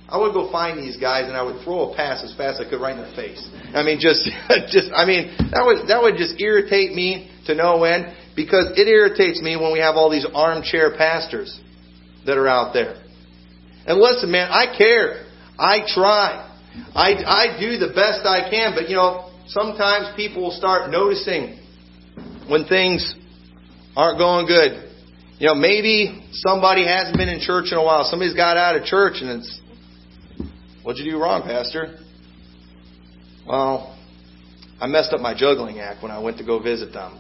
[0.10, 2.66] I would go find these guys and I would throw a pass as fast as
[2.66, 3.40] I could right in the face.
[3.78, 4.26] I mean, just,
[4.74, 8.90] just, I mean, that would that would just irritate me to no end because it
[8.90, 11.62] irritates me when we have all these armchair pastors
[12.26, 13.02] that are out there.
[13.86, 15.26] And listen, man, I care.
[15.58, 16.48] I try.
[16.96, 21.60] I, I do the best I can, but you know, sometimes people will start noticing
[22.48, 23.16] when things
[23.96, 24.90] aren't going good.
[25.40, 28.04] You know, maybe somebody hasn't been in church in a while.
[28.04, 29.62] Somebody's got out of church and it's,
[30.84, 31.98] what'd you do wrong, Pastor?
[33.48, 33.98] Well,
[34.80, 37.20] I messed up my juggling act when I went to go visit them.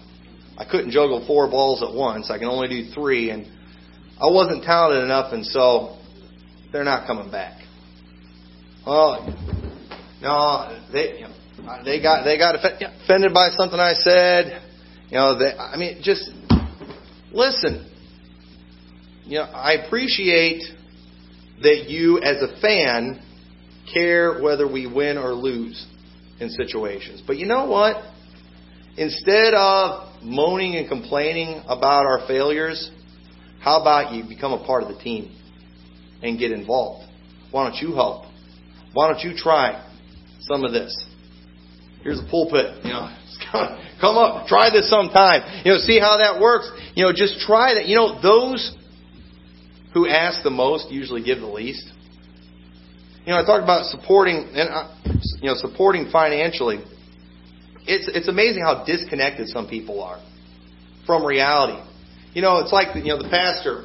[0.57, 2.29] I couldn't juggle four balls at once.
[2.29, 3.47] I can only do three, and
[4.21, 5.97] I wasn't talented enough, and so
[6.71, 7.59] they're not coming back.
[8.85, 9.25] Oh,
[10.21, 11.27] no, they you
[11.63, 14.61] know, they got they got offended by something I said.
[15.09, 16.29] You know, they, I mean, just
[17.31, 17.87] listen.
[19.25, 20.63] You know, I appreciate
[21.63, 23.23] that you, as a fan,
[23.91, 25.87] care whether we win or lose
[26.39, 27.23] in situations.
[27.25, 28.03] But you know what?
[28.97, 32.91] Instead of moaning and complaining about our failures,
[33.61, 35.37] how about you become a part of the team
[36.23, 37.07] and get involved?
[37.51, 38.25] Why don't you help?
[38.93, 39.87] Why don't you try
[40.41, 41.05] some of this?
[42.03, 43.15] Here's a pulpit, you know.
[44.01, 45.61] Come up, try this sometime.
[45.63, 46.71] You know, see how that works.
[46.95, 47.87] You know, just try that.
[47.87, 48.75] You know, those
[49.93, 51.91] who ask the most usually give the least.
[53.25, 54.89] You know, I talked about supporting and
[55.41, 56.77] you know supporting financially.
[57.85, 60.19] It's it's amazing how disconnected some people are
[61.05, 61.79] from reality.
[62.33, 63.83] You know, it's like, you know, the pastor,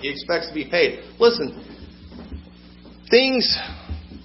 [0.00, 1.04] he expects to be paid.
[1.20, 1.62] Listen,
[3.10, 3.56] things,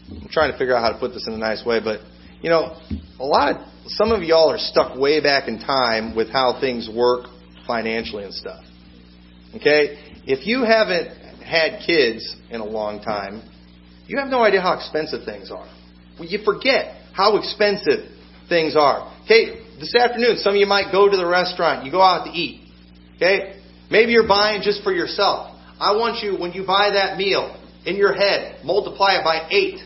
[0.10, 2.02] I'm trying to figure out how to put this in a nice way, but,
[2.42, 2.80] you know,
[3.20, 6.90] a lot of, some of y'all are stuck way back in time with how things
[6.94, 7.28] work
[7.68, 8.64] financially and stuff.
[9.56, 9.98] Okay?
[10.26, 13.48] If you haven't had kids in a long time,
[14.08, 15.70] you have no idea how expensive things are.
[16.18, 18.10] Well, you forget how expensive
[18.50, 19.14] things are.
[19.26, 22.32] Okay, this afternoon, some of you might go to the restaurant, you go out to
[22.32, 22.61] eat.
[23.22, 23.62] Okay?
[23.92, 25.54] Maybe you're buying just for yourself.
[25.80, 29.78] I want you, when you buy that meal, in your head, multiply it by eight.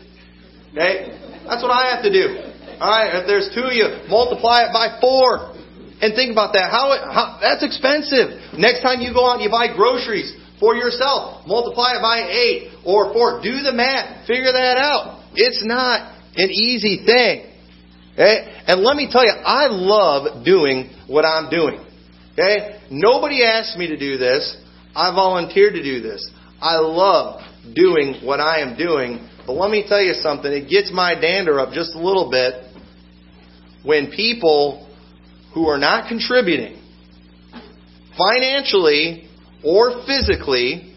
[0.72, 1.12] Okay?
[1.44, 2.40] That's what I have to do.
[2.80, 5.52] Alright, if there's two of you, multiply it by four.
[6.00, 6.68] And think about that.
[6.68, 8.56] How, how that's expensive.
[8.60, 10.28] Next time you go out and you buy groceries
[10.60, 13.40] for yourself, multiply it by eight or four.
[13.40, 14.26] Do the math.
[14.26, 15.24] Figure that out.
[15.34, 17.48] It's not an easy thing.
[18.12, 18.64] Okay?
[18.66, 21.85] And let me tell you, I love doing what I'm doing.
[22.36, 22.80] Okay?
[22.90, 24.56] Nobody asked me to do this.
[24.94, 26.30] I volunteered to do this.
[26.60, 27.40] I love
[27.74, 29.28] doing what I am doing.
[29.46, 32.64] But let me tell you something, it gets my dander up just a little bit
[33.84, 34.86] when people
[35.54, 36.82] who are not contributing
[38.18, 39.28] financially
[39.64, 40.94] or physically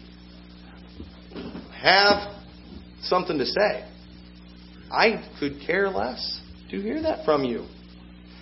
[1.80, 2.34] have
[3.02, 3.88] something to say.
[4.90, 7.66] I could care less to hear that from you.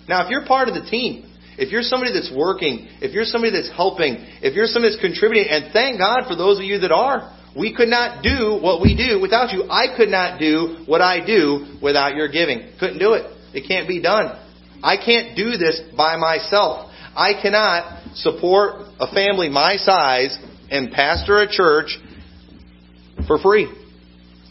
[0.07, 1.28] Now, if you're part of the team,
[1.59, 5.51] if you're somebody that's working, if you're somebody that's helping, if you're somebody that's contributing,
[5.51, 8.95] and thank God for those of you that are, we could not do what we
[8.95, 9.67] do without you.
[9.69, 12.71] I could not do what I do without your giving.
[12.79, 13.27] Couldn't do it.
[13.53, 14.39] It can't be done.
[14.81, 16.91] I can't do this by myself.
[17.15, 20.37] I cannot support a family my size
[20.71, 21.97] and pastor a church
[23.27, 23.67] for free.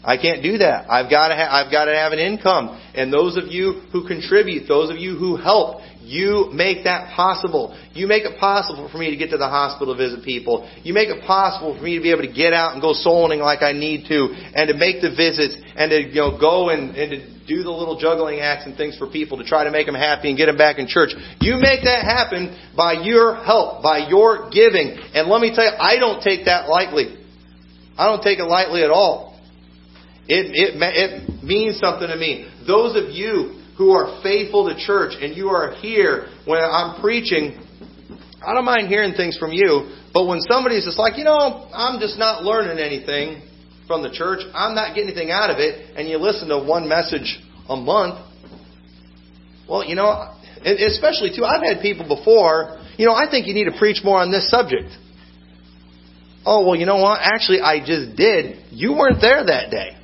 [0.03, 0.89] I can't do that.
[0.89, 2.79] I've got to ha- I've got to have an income.
[2.95, 7.77] And those of you who contribute, those of you who help, you make that possible.
[7.93, 10.69] You make it possible for me to get to the hospital to visit people.
[10.83, 13.23] You make it possible for me to be able to get out and go soul
[13.23, 16.69] winning like I need to, and to make the visits, and to you know go
[16.69, 19.71] and, and to do the little juggling acts and things for people to try to
[19.71, 21.11] make them happy and get them back in church.
[21.41, 24.97] You make that happen by your help, by your giving.
[25.13, 27.17] And let me tell you, I don't take that lightly.
[27.97, 29.28] I don't take it lightly at all.
[30.29, 32.45] It, it, it means something to me.
[32.67, 37.57] Those of you who are faithful to church and you are here when I'm preaching,
[38.45, 41.99] I don't mind hearing things from you, but when somebody's just like, you know, I'm
[41.99, 43.41] just not learning anything
[43.87, 46.87] from the church, I'm not getting anything out of it, and you listen to one
[46.87, 48.21] message a month,
[49.67, 53.65] well, you know, especially too, I've had people before, you know, I think you need
[53.65, 54.93] to preach more on this subject.
[56.45, 57.19] Oh, well, you know what?
[57.21, 58.65] Actually, I just did.
[58.69, 59.98] You weren't there that day.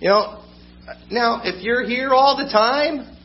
[0.00, 0.44] You know,
[1.10, 3.16] now if you're here all the time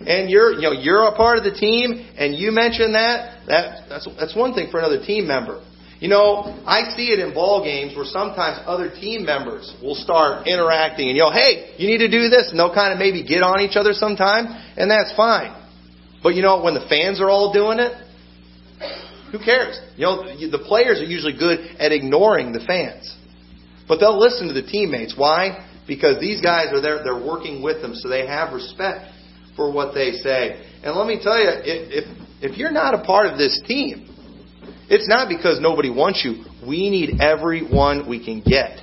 [0.00, 3.88] and you're you know you're a part of the team and you mention that that
[3.88, 5.62] that's that's one thing for another team member.
[5.98, 10.46] You know, I see it in ball games where sometimes other team members will start
[10.46, 13.24] interacting and you know, hey, you need to do this, and they'll kind of maybe
[13.24, 14.44] get on each other sometime,
[14.76, 15.56] and that's fine.
[16.22, 17.92] But you know, when the fans are all doing it,
[19.32, 19.80] who cares?
[19.96, 23.16] You know, the players are usually good at ignoring the fans,
[23.88, 25.14] but they'll listen to the teammates.
[25.16, 25.65] Why?
[25.86, 29.12] Because these guys are there, they're working with them, so they have respect
[29.54, 30.62] for what they say.
[30.82, 32.04] And let me tell you, if,
[32.42, 34.02] if you're not a part of this team,
[34.88, 36.44] it's not because nobody wants you.
[36.66, 38.80] We need everyone we can get.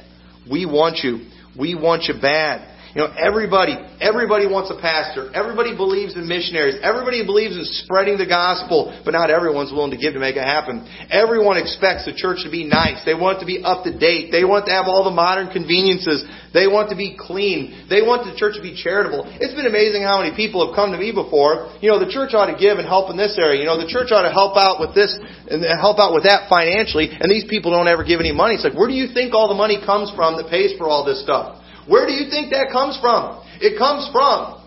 [0.50, 1.30] We want you.
[1.58, 2.73] We want you bad.
[2.94, 5.34] You know, everybody, everybody wants a pastor.
[5.34, 6.78] Everybody believes in missionaries.
[6.78, 10.46] Everybody believes in spreading the gospel, but not everyone's willing to give to make it
[10.46, 10.86] happen.
[11.10, 13.02] Everyone expects the church to be nice.
[13.02, 14.30] They want it to be up to date.
[14.30, 16.22] They want to have all the modern conveniences.
[16.54, 17.90] They want to be clean.
[17.90, 19.26] They want the church to be charitable.
[19.42, 21.74] It's been amazing how many people have come to me before.
[21.82, 23.58] You know, the church ought to give and help in this area.
[23.58, 25.18] You know, the church ought to help out with this
[25.50, 28.54] and help out with that financially, and these people don't ever give any money.
[28.54, 31.02] It's like, where do you think all the money comes from that pays for all
[31.02, 31.63] this stuff?
[31.88, 33.44] Where do you think that comes from?
[33.60, 34.64] It comes from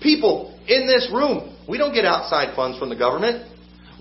[0.00, 1.56] people in this room.
[1.68, 3.48] We don't get outside funds from the government.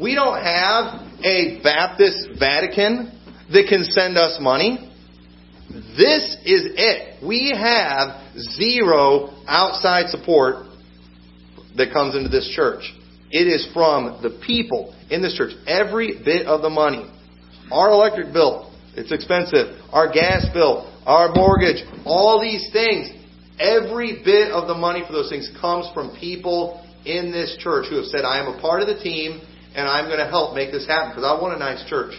[0.01, 3.17] We don't have a Baptist Vatican
[3.51, 4.89] that can send us money.
[5.69, 7.23] This is it.
[7.25, 10.65] We have zero outside support
[11.77, 12.83] that comes into this church.
[13.29, 15.53] It is from the people in this church.
[15.67, 17.09] Every bit of the money.
[17.71, 19.79] Our electric bill, it's expensive.
[19.93, 23.11] Our gas bill, our mortgage, all these things.
[23.59, 27.97] Every bit of the money for those things comes from people in this church who
[27.97, 29.41] have said, I am a part of the team
[29.75, 32.13] and I'm going to help make this happen because I want a nice church.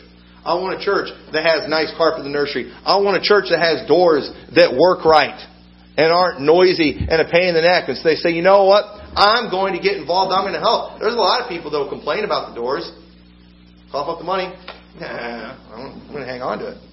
[0.44, 2.72] I want a church that has nice carpet in the nursery.
[2.84, 5.38] I want a church that has doors that work right
[5.96, 7.86] and aren't noisy and a pain in the neck.
[7.86, 8.86] And so they say, you know what?
[9.14, 10.32] I'm going to get involved.
[10.32, 10.98] I'm going to help.
[10.98, 12.90] There's a lot of people that will complain about the doors.
[13.90, 14.50] Cough up the money.
[14.98, 16.91] Nah, I'm going to hang on to it.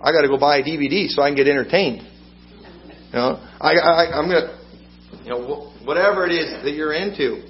[0.00, 2.02] I got to go buy a DVD so I can get entertained.
[2.02, 4.58] You know, I, I I'm gonna,
[5.22, 7.46] you know, whatever it is that you're into.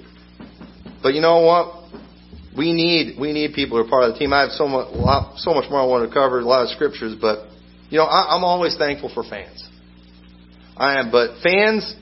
[1.01, 1.83] But you know what?
[2.55, 4.31] We need we need people who are part of the team.
[4.31, 6.69] I have so much lot, so much more I want to cover, a lot of
[6.69, 7.49] scriptures, but
[7.89, 9.67] you know, I, I'm always thankful for fans.
[10.77, 11.95] I am, but fans,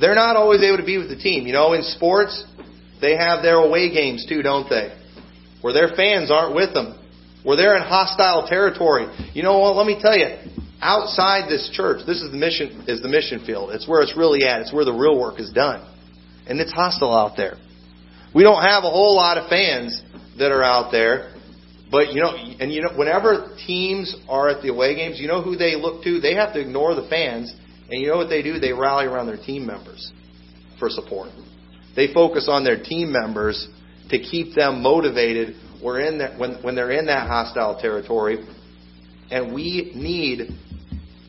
[0.00, 1.46] they're not always able to be with the team.
[1.46, 2.44] You know, in sports,
[3.00, 4.94] they have their away games too, don't they?
[5.60, 6.97] Where their fans aren't with them
[7.42, 9.06] where they're in hostile territory.
[9.34, 9.76] You know what?
[9.76, 10.36] Let me tell you,
[10.80, 13.70] outside this church, this is the mission is the mission field.
[13.72, 14.60] It's where it's really at.
[14.60, 15.86] It's where the real work is done.
[16.46, 17.56] And it's hostile out there.
[18.34, 20.02] We don't have a whole lot of fans
[20.38, 21.32] that are out there,
[21.90, 25.42] But you know, and you know, whenever teams are at the away games, you know
[25.42, 26.20] who they look to?
[26.20, 27.54] They have to ignore the fans,
[27.90, 28.58] and you know what they do?
[28.58, 30.12] They rally around their team members
[30.78, 31.30] for support.
[31.96, 33.68] They focus on their team members
[34.10, 38.46] to keep them motivated we're in that, when, when they're in that hostile territory.
[39.30, 40.50] And we need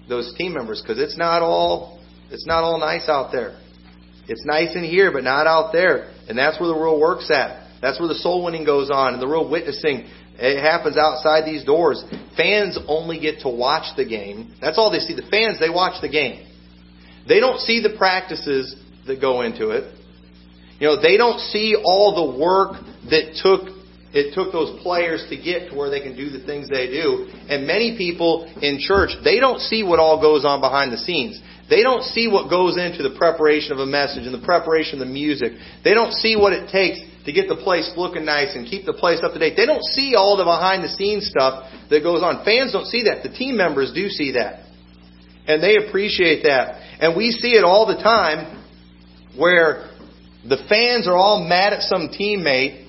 [0.07, 1.99] those team members because it's not all
[2.31, 3.59] it's not all nice out there.
[4.27, 6.11] It's nice in here, but not out there.
[6.27, 7.67] And that's where the real work's at.
[7.81, 10.07] That's where the soul winning goes on and the real witnessing.
[10.37, 12.03] It happens outside these doors.
[12.37, 14.53] Fans only get to watch the game.
[14.61, 15.15] That's all they see.
[15.15, 16.45] The fans, they watch the game.
[17.27, 18.75] They don't see the practices
[19.07, 19.95] that go into it.
[20.79, 22.73] You know, they don't see all the work
[23.09, 23.78] that took
[24.11, 27.29] it took those players to get to where they can do the things they do.
[27.47, 31.39] And many people in church, they don't see what all goes on behind the scenes.
[31.69, 35.05] They don't see what goes into the preparation of a message and the preparation of
[35.05, 35.53] the music.
[35.83, 38.93] They don't see what it takes to get the place looking nice and keep the
[38.93, 39.53] place up to date.
[39.55, 42.43] They don't see all the behind the scenes stuff that goes on.
[42.43, 43.21] Fans don't see that.
[43.21, 44.65] The team members do see that.
[45.45, 46.81] And they appreciate that.
[46.99, 48.65] And we see it all the time
[49.37, 49.91] where
[50.47, 52.88] the fans are all mad at some teammate,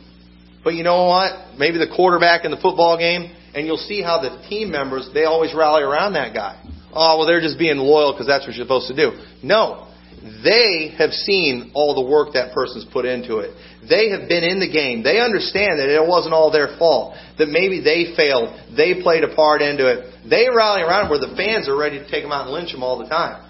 [0.62, 1.58] but you know what?
[1.58, 5.24] Maybe the quarterback in the football game, and you'll see how the team members, they
[5.24, 6.61] always rally around that guy.
[6.92, 9.18] Oh, well, they're just being loyal because that's what you're supposed to do.
[9.42, 9.86] No.
[10.20, 13.56] They have seen all the work that person's put into it.
[13.88, 15.02] They have been in the game.
[15.02, 17.16] They understand that it wasn't all their fault.
[17.38, 18.52] That maybe they failed.
[18.76, 20.28] They played a part into it.
[20.28, 22.82] They rally around where the fans are ready to take them out and lynch them
[22.82, 23.48] all the time.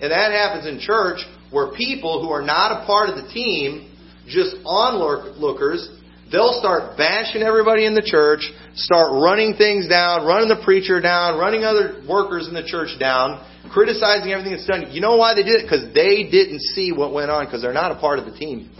[0.00, 1.18] And that happens in church
[1.50, 3.90] where people who are not a part of the team,
[4.28, 5.90] just onlookers,
[6.30, 11.38] they'll start bashing everybody in the church, start running things down, running the preacher down,
[11.38, 14.90] running other workers in the church down, criticizing everything that's done.
[14.90, 15.64] You know why they did it?
[15.64, 18.70] Because they didn't see what went on because they're not a part of the team.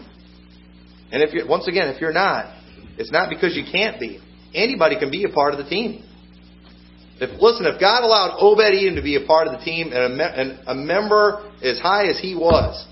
[1.13, 2.53] And if you're, once again, if you're not,
[2.99, 4.21] it's not because you can't be.
[4.55, 6.03] Anybody can be a part of the team.
[7.21, 10.21] If listen, if God allowed Obed Edom to be a part of the team and
[10.21, 12.87] a, and a member as high as he was,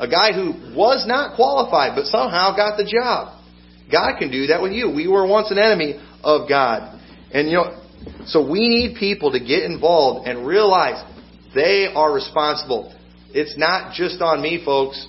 [0.00, 3.39] a guy who was not qualified but somehow got the job,
[3.90, 4.90] God can do that with you.
[4.90, 7.00] We were once an enemy of God,
[7.32, 7.80] and you know,
[8.26, 11.02] so we need people to get involved and realize
[11.54, 12.94] they are responsible.
[13.32, 15.06] It's not just on me, folks.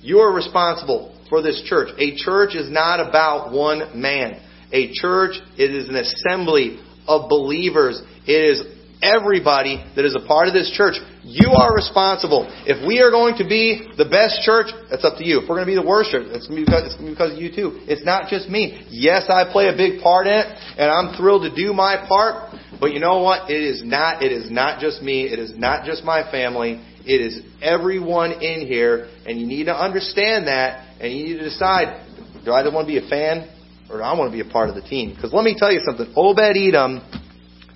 [0.00, 1.88] You are responsible for this church.
[1.98, 4.40] A church is not about one man.
[4.72, 8.00] A church, it is an assembly of believers.
[8.26, 10.94] It is everybody that is a part of this church.
[11.22, 12.46] You are responsible.
[12.64, 15.42] If we are going to be the best church, that's up to you.
[15.42, 17.82] If we're going to be the worst church, it's because, it's because of you too.
[17.90, 18.86] It's not just me.
[18.88, 20.46] Yes, I play a big part in it,
[20.78, 22.54] and I'm thrilled to do my part.
[22.80, 23.50] But you know what?
[23.50, 24.22] It is not.
[24.22, 25.26] It is not just me.
[25.26, 26.82] It is not just my family.
[27.04, 31.44] It is everyone in here, and you need to understand that, and you need to
[31.44, 32.06] decide:
[32.44, 33.50] Do I want to be a fan,
[33.90, 35.14] or do I want to be a part of the team?
[35.14, 36.12] Because let me tell you something.
[36.16, 37.02] Obed Edom,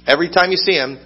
[0.06, 0.98] every time you see him,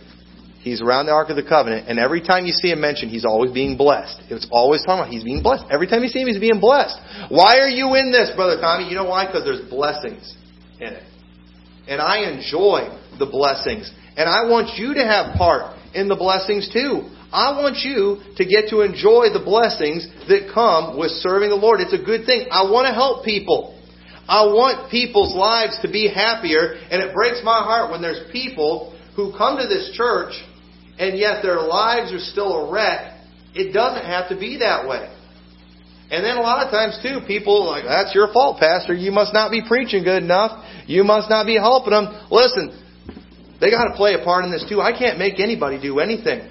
[0.60, 3.24] He's around the Ark of the Covenant, and every time you see him mentioned, he's
[3.24, 4.20] always being blessed.
[4.28, 5.64] It's always talking about he's being blessed.
[5.72, 7.00] Every time you see him, he's being blessed.
[7.30, 8.88] Why are you in this, Brother Tommy?
[8.88, 9.24] You know why?
[9.24, 10.36] Because there's blessings
[10.78, 11.04] in it.
[11.88, 13.90] And I enjoy the blessings.
[14.16, 17.08] And I want you to have part in the blessings too.
[17.32, 21.80] I want you to get to enjoy the blessings that come with serving the Lord.
[21.80, 22.48] It's a good thing.
[22.50, 23.80] I want to help people.
[24.28, 28.94] I want people's lives to be happier, and it breaks my heart when there's people
[29.16, 30.34] who come to this church
[31.00, 33.16] and yet their lives are still a wreck,
[33.54, 35.08] it doesn't have to be that way.
[36.10, 38.92] And then a lot of times too, people like, that's your fault, Pastor.
[38.92, 40.62] You must not be preaching good enough.
[40.86, 42.28] You must not be helping them.
[42.30, 42.76] Listen,
[43.60, 44.80] they got to play a part in this too.
[44.80, 46.50] I can't make anybody do anything.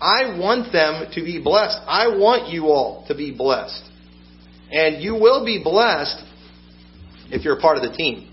[0.00, 1.78] I want them to be blessed.
[1.86, 3.84] I want you all to be blessed.
[4.70, 6.24] And you will be blessed
[7.30, 8.32] if you're a part of the team.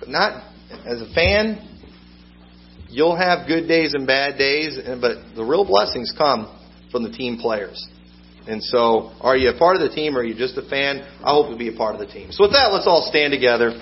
[0.00, 0.42] But not
[0.86, 1.69] as a fan,
[2.90, 6.58] You'll have good days and bad days, but the real blessings come
[6.90, 7.78] from the team players.
[8.48, 11.06] And so, are you a part of the team or are you just a fan?
[11.22, 12.32] I hope you'll be a part of the team.
[12.32, 13.70] So, with that, let's all stand together.